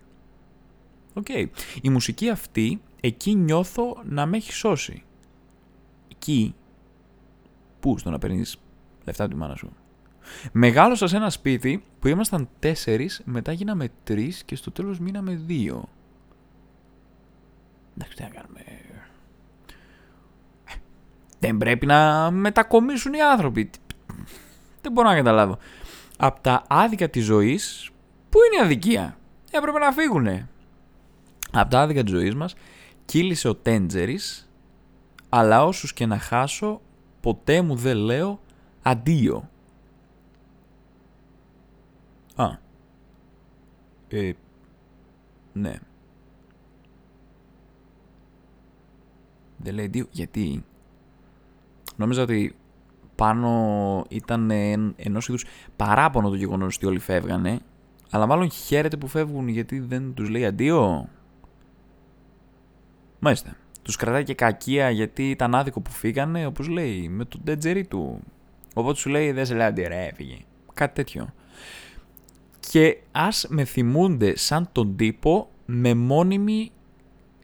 Οκ. 1.13 1.30
Η 1.82 1.89
μουσική 1.89 2.30
αυτή, 2.30 2.82
εκεί 3.01 3.36
νιώθω 3.36 4.01
να 4.04 4.25
με 4.25 4.38
έχει 4.38 4.54
σώσει. 4.54 5.04
Εκεί, 6.12 6.56
πού 7.80 7.97
στο 7.97 8.10
να 8.10 8.17
παίρνεις 8.17 8.58
λεφτά 9.06 9.28
του 9.28 9.38
μάνα 9.38 9.56
σου. 9.56 9.71
Μεγάλωσα 10.52 11.08
σε 11.08 11.16
ένα 11.16 11.30
σπίτι 11.30 11.84
που 12.00 12.08
ήμασταν 12.08 12.50
τέσσερις, 12.60 13.22
μετά 13.26 13.52
γίναμε 13.52 13.90
τρεις 14.04 14.44
και 14.44 14.56
στο 14.56 14.72
τέλος 14.72 15.00
μείναμε 15.00 15.42
δύο. 15.46 15.90
Εντάξει, 17.98 18.16
τι 18.16 18.24
να 18.24 18.30
κάνουμε. 18.30 18.60
Ε, 18.60 18.72
δεν 21.40 21.58
πρέπει 21.58 21.86
να 21.86 22.32
μετακομίσουν 22.32 23.14
οι 23.14 23.22
άνθρωποι. 23.22 23.70
Δεν 24.82 24.92
μπορώ 24.92 25.10
να 25.10 25.16
καταλάβω. 25.16 25.58
Από 26.18 26.42
τα 26.42 26.64
άδικα 26.68 27.10
της 27.10 27.26
ζωής, 27.26 27.90
πού 28.30 28.40
είναι 28.44 28.62
η 28.62 28.66
αδικία; 28.66 29.18
Έπρεπε 29.52 29.80
να 29.80 29.92
φύγουνε. 29.92 30.50
Από 31.52 31.70
τα 31.70 31.80
άδικα 31.80 32.04
της 32.04 32.14
ζωής 32.14 32.36
μας, 32.36 32.56
κύλησε 33.06 33.48
ο 33.48 33.56
Τέντζερης, 33.56 34.50
αλλά 35.30 35.66
όσους 35.66 35.94
και 35.94 36.06
να 36.06 36.18
χάσω, 36.18 36.82
ποτέ 37.22 37.62
μου 37.62 37.76
δεν 37.76 37.98
λέω 37.98 38.40
αντίο. 38.82 39.50
Α. 42.36 42.58
Ε, 44.08 44.34
ναι. 45.54 45.76
Δεν 49.58 49.74
λέει 49.74 49.88
δύο. 49.88 50.08
Γιατί. 50.12 50.63
Νόμιζα 51.95 52.21
ότι 52.21 52.56
πάνω 53.15 54.06
ήταν 54.10 54.52
ενός 54.95 55.28
είδους 55.28 55.45
παράπονο 55.76 56.30
το 56.30 56.36
γεγονός 56.36 56.76
ότι 56.76 56.86
όλοι 56.86 57.00
φεύγανε. 57.00 57.60
Αλλά 58.10 58.26
μάλλον 58.26 58.52
χαίρεται 58.52 58.98
που 58.98 59.08
φεύγουν 59.08 59.48
γιατί 59.48 59.80
δεν 59.80 60.13
τους 60.13 60.30
λέει 60.30 60.45
αντίο. 60.45 61.10
Μάλιστα. 63.19 63.56
Τους 63.82 63.95
κρατάει 63.95 64.24
και 64.24 64.34
κακία 64.34 64.89
γιατί 64.89 65.30
ήταν 65.30 65.56
άδικο 65.56 65.82
που 65.82 65.91
φύγανε, 65.91 66.45
όπως 66.45 66.67
λέει, 66.67 67.10
με 67.10 67.26
τον 67.26 67.43
τετζερί 67.43 67.86
του. 67.86 68.19
Οπότε 68.74 68.98
σου 68.98 69.10
λέει 69.10 69.32
δεν 69.32 69.45
σε 69.45 69.56
λέει 69.56 69.65
αντίο 69.65 69.88
ρε, 69.88 70.06
έφυγε. 70.06 70.38
Κάτι 70.74 70.93
τέτοιο 70.93 71.34
και 72.69 73.01
ας 73.12 73.45
με 73.49 73.65
θυμούνται 73.65 74.38
σαν 74.38 74.69
τον 74.71 74.95
τύπο 74.95 75.49
με 75.65 75.93
μόνιμη, 75.93 76.71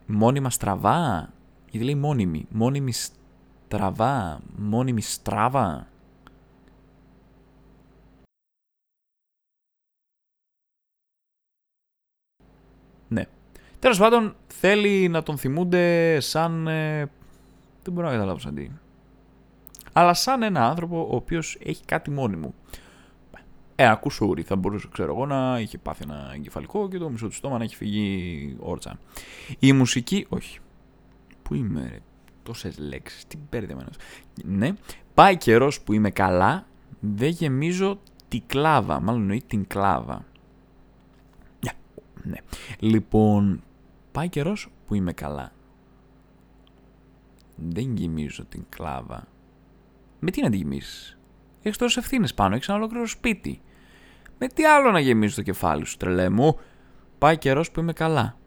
μόνιμα 0.05 0.49
στραβά, 0.49 1.33
γιατί 1.69 1.85
λέει 1.85 1.95
μόνιμη, 1.95 2.45
μόνιμη 2.49 2.91
στραβά, 2.91 4.41
μόνιμη 4.57 5.01
στράβα. 5.01 5.87
Ναι. 13.07 13.23
Τέλος 13.79 13.97
πάντων, 13.97 14.35
θέλει 14.47 15.07
να 15.07 15.23
τον 15.23 15.37
θυμούνται 15.37 16.19
σαν... 16.19 16.67
Ε, 16.67 17.09
δεν 17.83 17.93
μπορώ 17.93 18.07
να 18.07 18.13
καταλάβω 18.13 18.39
σαν 18.39 18.55
τι. 18.55 18.69
Αλλά 19.93 20.13
σαν 20.13 20.43
ένα 20.43 20.67
άνθρωπο 20.69 21.07
ο 21.11 21.15
οποίος 21.15 21.57
έχει 21.63 21.85
κάτι 21.85 22.11
μόνιμο 22.11 22.53
ένα 23.75 23.95
κουσούρι 23.95 24.41
θα 24.41 24.55
μπορούσε, 24.55 24.87
ξέρω 24.91 25.13
εγώ, 25.13 25.25
να 25.25 25.59
είχε 25.59 25.77
πάθει 25.77 26.03
ένα 26.03 26.31
εγκεφαλικό 26.35 26.87
και 26.89 26.97
το 26.97 27.09
μισό 27.09 27.27
του 27.27 27.33
στόμα 27.33 27.57
να 27.57 27.63
έχει 27.63 27.75
φύγει 27.75 28.55
όρτσα. 28.59 28.99
Η 29.59 29.73
μουσική, 29.73 30.25
όχι. 30.29 30.59
Πού 31.43 31.53
είμαι, 31.53 31.87
ρε, 31.89 31.99
τόσες 32.43 32.77
λέξεις, 32.77 33.25
τι 33.25 33.37
μπέρδεμα 33.49 33.85
Ναι, 34.43 34.73
πάει 35.13 35.37
καιρός 35.37 35.81
που 35.81 35.93
είμαι 35.93 36.09
καλά, 36.09 36.65
δεν 36.99 37.29
γεμίζω 37.29 37.99
τη 38.27 38.39
κλάβα, 38.39 38.99
μάλλον 38.99 39.21
εννοεί 39.21 39.43
την 39.47 39.67
κλάβα. 39.67 40.25
Ναι, 41.63 41.71
ναι. 42.23 42.37
Λοιπόν, 42.79 43.63
πάει 44.11 44.29
καιρός 44.29 44.67
που 44.87 44.95
είμαι 44.95 45.13
καλά. 45.13 45.51
Δεν 47.55 47.95
γεμίζω 47.95 48.45
την 48.45 48.65
κλάβα. 48.69 49.27
Με 50.19 50.31
τι 50.31 50.41
να 50.41 50.49
τη 50.49 50.57
γεμίσεις; 50.57 51.17
Έχεις 51.61 51.77
τόσες 51.77 52.03
ευθύνες 52.03 52.33
πάνω, 52.33 52.55
έχεις 52.55 52.67
ένα 52.67 52.77
ολόκληρο 52.77 53.07
σπίτι. 53.07 53.61
Με 54.37 54.47
τι 54.47 54.65
άλλο 54.65 54.91
να 54.91 54.99
γεμίσει 54.99 55.35
το 55.35 55.41
κεφάλι 55.41 55.85
σου, 55.85 55.97
τρελέ 55.97 56.29
μου; 56.29 56.59
Πάει 57.21 57.37
καιρός 57.37 57.71
που 57.71 57.79
είμαι 57.79 57.93
καλά. 57.93 58.37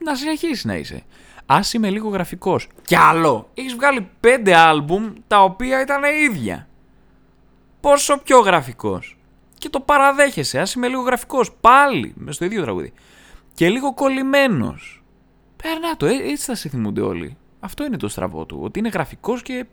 Να 0.00 0.14
συνεχίσεις 0.14 0.64
να 0.64 0.76
είσαι. 0.76 1.02
Α 1.46 1.58
είμαι 1.74 1.90
λίγο 1.90 2.08
γραφικός. 2.08 2.68
Κι 2.82 2.96
άλλο! 2.96 3.50
Έχεις 3.54 3.74
βγάλει 3.74 4.10
πέντε 4.20 4.54
άλμπουμ 4.54 5.12
τα 5.26 5.42
οποία 5.42 5.80
ήταν 5.80 6.02
ίδια. 6.30 6.68
Πόσο 7.80 8.18
πιο 8.18 8.38
γραφικός. 8.38 9.18
Και 9.58 9.68
το 9.68 9.80
παραδέχεσαι. 9.80 10.58
Α 10.58 10.66
είμαι 10.76 10.88
λίγο 10.88 11.02
γραφικός. 11.02 11.52
Πάλι 11.60 12.12
μες 12.16 12.34
στο 12.34 12.44
ίδιο 12.44 12.62
τραγούδι. 12.62 12.92
Και 13.54 13.68
λίγο 13.68 13.94
κολλημένος. 13.94 15.02
Περνά 15.62 15.96
το, 15.96 16.06
ε, 16.06 16.14
έτσι 16.14 16.44
θα 16.44 16.54
σε 16.54 16.68
θυμούνται 16.68 17.00
όλοι. 17.00 17.36
Αυτό 17.60 17.84
είναι 17.84 17.96
το 17.96 18.08
στραβό 18.08 18.44
του. 18.44 18.58
Ότι 18.62 18.78
είναι 18.78 18.88
γραφικός 18.88 19.42
και 19.42 19.66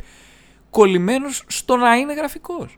κολλημένος 0.72 1.44
στο 1.48 1.76
να 1.76 1.96
είναι 1.96 2.14
γραφικός 2.14 2.78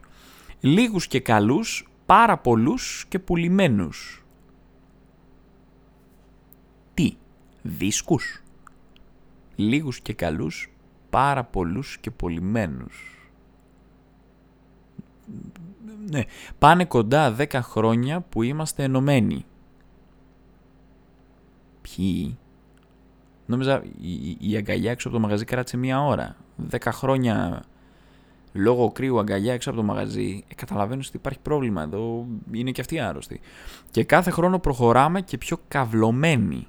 λίγους 0.64 1.06
και 1.06 1.20
καλούς, 1.20 1.88
πάρα 2.06 2.38
πολλούς 2.38 3.04
και 3.08 3.18
πουλημένους. 3.18 4.24
Τι, 6.94 7.16
δίσκους; 7.62 8.42
Λίγους 9.56 10.00
και 10.00 10.12
καλούς, 10.12 10.72
πάρα 11.10 11.44
πολλούς 11.44 11.98
και 11.98 12.10
πολυμένους. 12.10 13.28
Ναι, 16.10 16.22
πάνε 16.58 16.84
κοντά 16.84 17.36
10 17.38 17.60
χρόνια 17.62 18.20
που 18.20 18.42
είμαστε 18.42 18.82
ενωμένοι. 18.82 19.44
Ποιοι; 21.82 22.38
Νόμιζα 23.46 23.84
η, 24.00 24.36
η 24.40 24.56
αγκαλιά 24.56 24.90
έξω 24.90 25.08
από 25.08 25.16
το 25.16 25.22
μαγαζί 25.22 25.44
κράτησε 25.44 25.76
μία 25.76 26.04
ώρα. 26.04 26.36
10 26.70 26.78
χρόνια 26.92 27.64
λόγω 28.56 28.92
κρύου 28.92 29.18
αγκαλιά 29.18 29.52
έξω 29.52 29.70
από 29.70 29.78
το 29.78 29.84
μαγαζί, 29.84 30.44
ε, 30.48 30.54
καταλαβαίνω 30.54 31.00
ότι 31.06 31.16
υπάρχει 31.16 31.38
πρόβλημα 31.38 31.82
εδώ, 31.82 32.26
είναι 32.52 32.70
και 32.70 32.80
αυτοί 32.80 32.98
άρρωστοι. 32.98 33.40
Και 33.90 34.04
κάθε 34.04 34.30
χρόνο 34.30 34.58
προχωράμε 34.58 35.20
και 35.20 35.38
πιο 35.38 35.56
καυλωμένοι. 35.68 36.66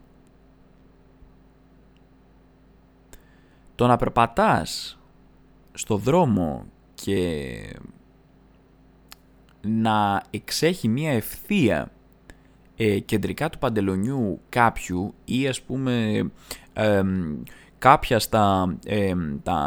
Το 3.75 3.87
να 3.87 3.95
περπατάς 3.95 4.99
στο 5.73 5.97
δρόμο 5.97 6.65
και 6.93 7.79
να 9.61 10.23
εξέχει 10.29 10.87
μία 10.87 11.11
ευθεία 11.11 11.91
ε, 12.75 12.99
κεντρικά 12.99 13.49
του 13.49 13.57
παντελονιού 13.57 14.39
κάποιου 14.49 15.13
ή 15.25 15.47
ας 15.47 15.61
πούμε 15.61 16.23
ε, 16.73 17.01
κάποια 17.77 18.19
στα 18.19 18.75
τα 19.43 19.59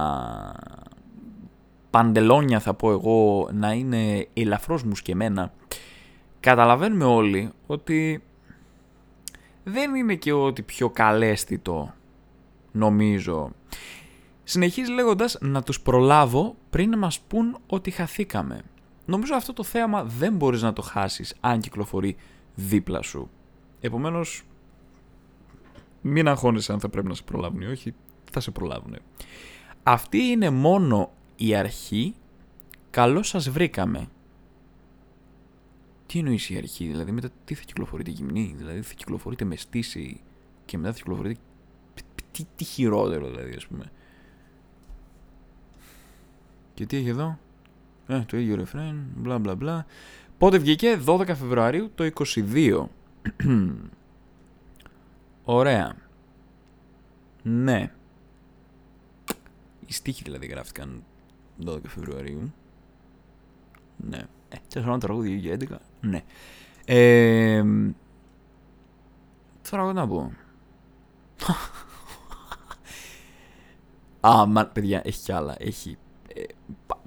παντελόνια 1.91 2.61
θα 2.61 2.75
πω 2.75 2.91
εγώ 2.91 3.49
να 3.53 3.73
είναι 3.73 4.29
ελαφρώς 4.35 4.83
μουσκεμένα, 4.83 5.53
καταλαβαίνουμε 6.41 7.05
όλοι 7.05 7.53
ότι 7.67 8.23
δεν 9.65 9.95
είναι 9.95 10.15
και 10.15 10.33
ότι 10.33 10.63
πιο 10.63 10.91
καλέσθητο 10.91 11.95
νομίζω. 12.73 13.51
Συνεχίζει 14.45 14.93
λέγοντας 14.93 15.39
να 15.41 15.63
τους 15.63 15.81
προλάβω 15.81 16.55
πριν 16.71 16.91
να 16.91 16.97
μας 16.97 17.21
πούν 17.21 17.59
ότι 17.67 17.91
χαθήκαμε. 17.91 18.61
Νομίζω 19.05 19.35
αυτό 19.35 19.53
το 19.53 19.63
θέαμα 19.63 20.05
δεν 20.05 20.35
μπορείς 20.35 20.63
να 20.63 20.73
το 20.73 20.83
χάσεις 20.83 21.35
αν 21.41 21.61
κυκλοφορεί 21.61 22.17
δίπλα 22.55 23.03
σου. 23.03 23.31
Επομένως, 23.81 24.43
μην 26.01 26.29
αγχώνεσαι 26.29 26.73
αν 26.73 26.81
θα 26.81 26.89
πρέπει 26.89 27.09
να 27.09 27.15
σε 27.15 27.23
προλάβουν 27.23 27.61
ή 27.61 27.67
όχι, 27.67 27.95
θα 28.33 28.41
σε 28.41 28.51
προλάβουν. 28.51 28.97
Αυτή 29.83 30.19
είναι 30.19 30.51
μόνο 30.51 31.11
η 31.41 31.55
αρχή, 31.55 32.15
καλώς 32.91 33.29
σας 33.29 33.49
βρήκαμε. 33.49 34.09
Τι 36.07 36.19
εννοείς 36.19 36.51
η 36.51 36.57
αρχή, 36.57 36.87
δηλαδή 36.87 37.11
μετά 37.11 37.29
τι 37.45 37.55
θα 37.55 37.63
κυκλοφορείτε 37.63 38.11
γυμνή, 38.11 38.55
δηλαδή 38.57 38.83
θα 38.83 38.95
κυκλοφορείτε 38.95 39.45
με 39.45 39.57
στήση 39.57 40.21
και 40.65 40.79
μετά 40.79 40.93
θα 40.93 40.99
κυκλοφορείτε... 40.99 41.41
Τι, 42.31 42.45
τι 42.57 42.65
χειρότερο 42.65 43.29
δηλαδή 43.29 43.55
ας 43.55 43.67
πούμε. 43.67 43.91
Και 46.75 46.87
τι 46.87 46.97
έχει 46.97 47.09
εδώ; 47.09 47.39
Ε, 48.07 48.21
το 48.21 48.37
ίδιο 48.37 48.57
ρεφρέν, 48.57 49.07
μπλα 49.17 49.39
μπλα 49.39 49.55
μπλα. 49.55 49.87
Πότε 50.39 50.59
βγήκε, 50.59 51.01
12 51.07 51.27
Φεβρουαρίου 51.27 51.91
το 51.95 52.11
22. 52.15 52.87
Ωραία. 55.45 55.97
Ναι. 57.43 57.93
Οι 59.87 59.93
στίχοι 59.93 60.23
δηλαδή 60.23 60.47
γράφτηκαν 60.47 61.03
12 61.67 61.79
Φεβρουαρίου. 61.87 62.53
Ναι. 63.97 64.19
Ε, 64.49 64.57
τέσσερα 64.69 64.99
τραγούδι 64.99 65.59
2011. 65.71 65.77
Ναι. 66.01 66.23
Ε, 66.85 67.65
τώρα 69.71 69.93
να 69.93 70.09
πω. 70.09 70.33
Α, 74.29 74.47
μα, 74.47 74.67
παιδιά, 74.67 75.01
έχει 75.05 75.23
κι 75.23 75.33
άλλα. 75.33 75.55
Έχει 75.59 75.97
ε, 76.35 76.43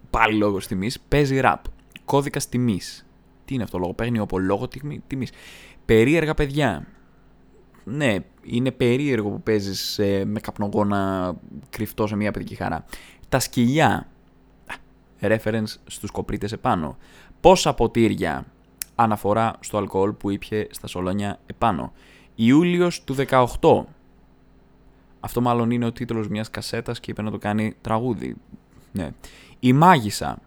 πάλι 0.10 0.38
λόγος 0.38 0.68
τιμής. 0.68 1.00
Παίζει 1.00 1.40
ραπ. 1.40 1.64
Κώδικα 2.06 2.40
τιμής. 2.50 3.06
Τι 3.46 3.54
είναι 3.54 3.64
αυτό 3.64 3.78
λόγο, 3.78 3.94
παίρνει 3.94 4.20
από 4.20 4.40
λόγο 4.40 4.68
τιμής. 5.08 5.32
Περίεργα 5.86 6.34
παιδιά. 6.34 6.88
Ναι, 7.84 8.18
είναι 8.44 8.72
περίεργο 8.72 9.30
που 9.30 9.42
παίζεις 9.42 10.00
ε, 10.00 10.26
με 10.26 10.40
καπνογόνα 10.40 11.34
κρυφτό 11.70 12.08
σε 12.08 12.16
μια 12.16 12.32
παιδική 12.32 12.56
χαρά. 12.56 12.86
Τα 13.30 13.40
σκυλιά. 13.40 14.11
Reference 15.22 15.76
στους 15.86 16.12
κοπρίτες 16.12 16.52
επάνω. 16.52 16.98
Πόσα 17.42 17.74
ποτήρια 17.74 18.46
αναφορά 18.96 19.56
στο 19.60 19.78
αλκοόλ 19.78 20.12
που 20.12 20.30
ήπια 20.30 20.68
στα 20.70 20.88
σολόνια 20.88 21.40
επάνω. 21.46 21.94
Ιούλιος 22.36 23.04
του 23.04 23.16
18. 23.60 23.84
Αυτό 25.20 25.42
μάλλον 25.42 25.72
είναι 25.72 25.86
ο 25.86 25.92
τίτλος 25.92 26.28
μιας 26.28 26.50
κασέτας 26.50 27.00
και 27.00 27.12
είπε 27.12 27.22
να 27.22 27.32
το 27.32 27.38
κάνει 27.38 27.76
τραγούδι. 27.82 28.36
Ναι. 28.92 29.10
Η 29.60 29.74
μάγισσα 29.74 30.38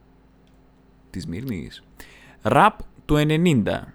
της 1.11 1.27
Μύρνης. 1.27 1.85
Ραπ 2.43 2.79
του 3.05 3.17
90. 3.17 3.95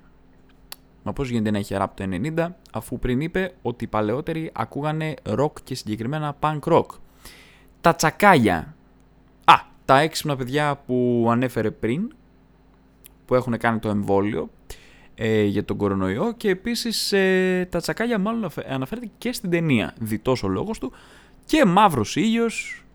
Μα 1.04 1.14
πώς 1.14 1.30
γίνεται 1.30 1.52
να 1.52 1.58
έχει 1.58 1.74
ραπ 1.74 1.96
το 1.96 2.04
90 2.04 2.48
αφού 2.72 3.00
πριν 3.00 3.22
είπε 3.22 3.54
ότι 3.62 3.84
οι 3.84 3.88
παλαιότεροι 3.88 4.52
ακούγανε 4.54 5.14
ροκ 5.24 5.58
και 5.64 5.76
συγκεκριμένα 5.76 6.38
punk 6.40 6.60
rock. 6.60 6.86
Τα 7.82 7.96
τσακάλια. 7.96 8.76
Α, 9.90 9.96
τα 9.96 10.00
έξυπνα 10.00 10.36
παιδιά 10.36 10.82
που 10.86 11.28
ανέφερε 11.32 11.72
πριν 11.72 12.14
που 13.26 13.36
έχουν 13.36 13.58
κάνει 13.58 13.80
το 13.80 13.90
εμβόλιο 13.90 14.50
ε, 15.16 15.44
για 15.44 15.66
τον 15.66 15.78
κορονοϊό 15.78 16.34
και 16.38 16.50
επίσης 16.50 17.12
ε, 17.12 17.68
τα 17.72 17.80
τσακάλια 17.80 18.20
μάλλον 18.20 18.50
αναφέρεται 18.70 19.10
και 19.18 19.34
στην 19.34 19.50
ταινία, 19.50 19.94
διτός 20.00 20.44
ο 20.44 20.48
λόγος 20.48 20.80
του 20.80 20.92
και 21.46 21.66
μαύρος 21.66 22.16
ήλιος, 22.16 22.86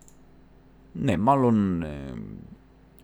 ναι 0.91 1.17
μάλλον 1.17 1.83
ε, 1.83 2.13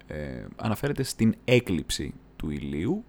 ε, 0.08 0.46
αναφέρεται 0.56 1.04
στην 1.04 1.36
έκλειψη 1.46 2.14
του 2.36 2.50
ηλίου 2.50 3.04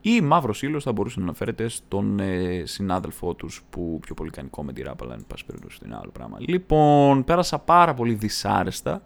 ή 0.00 0.20
μαύρος 0.20 0.62
ήλιος 0.62 0.82
θα 0.84 0.92
μπορούσε 0.92 1.18
να 1.18 1.24
αναφέρεται 1.24 1.68
στον 1.68 2.20
ε, 2.20 2.62
συνάδελφό 2.64 3.34
τους 3.34 3.62
που 3.70 3.98
πιο 4.02 4.14
πολύ 4.14 4.30
κάνει 4.30 4.48
comedy 4.56 4.86
rap, 4.86 4.94
αλλά 5.02 5.14
εν 5.14 5.24
πάση 5.26 5.44
περιπτώσει 5.46 5.80
είναι 5.84 5.96
άλλο 5.96 6.10
πράγμα. 6.10 6.36
Λοιπόν, 6.40 7.24
πέρασα 7.24 7.58
πάρα 7.58 7.94
πολύ 7.94 8.14
δυσάρεστα. 8.14 9.02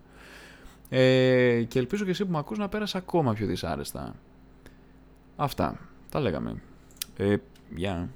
Ε, 0.90 1.62
και 1.68 1.78
ελπίζω 1.78 2.04
και 2.04 2.10
εσύ 2.10 2.24
που 2.24 2.32
με 2.32 2.38
ακούς 2.38 2.58
να 2.58 2.68
πέρασα 2.68 2.98
ακόμα 2.98 3.34
πιο 3.34 3.46
δυσάρεστα. 3.46 4.14
Αυτά. 5.36 5.78
Τα 6.10 6.20
λέγαμε. 6.20 6.62
Ε, 7.16 7.36
γεια. 7.74 8.08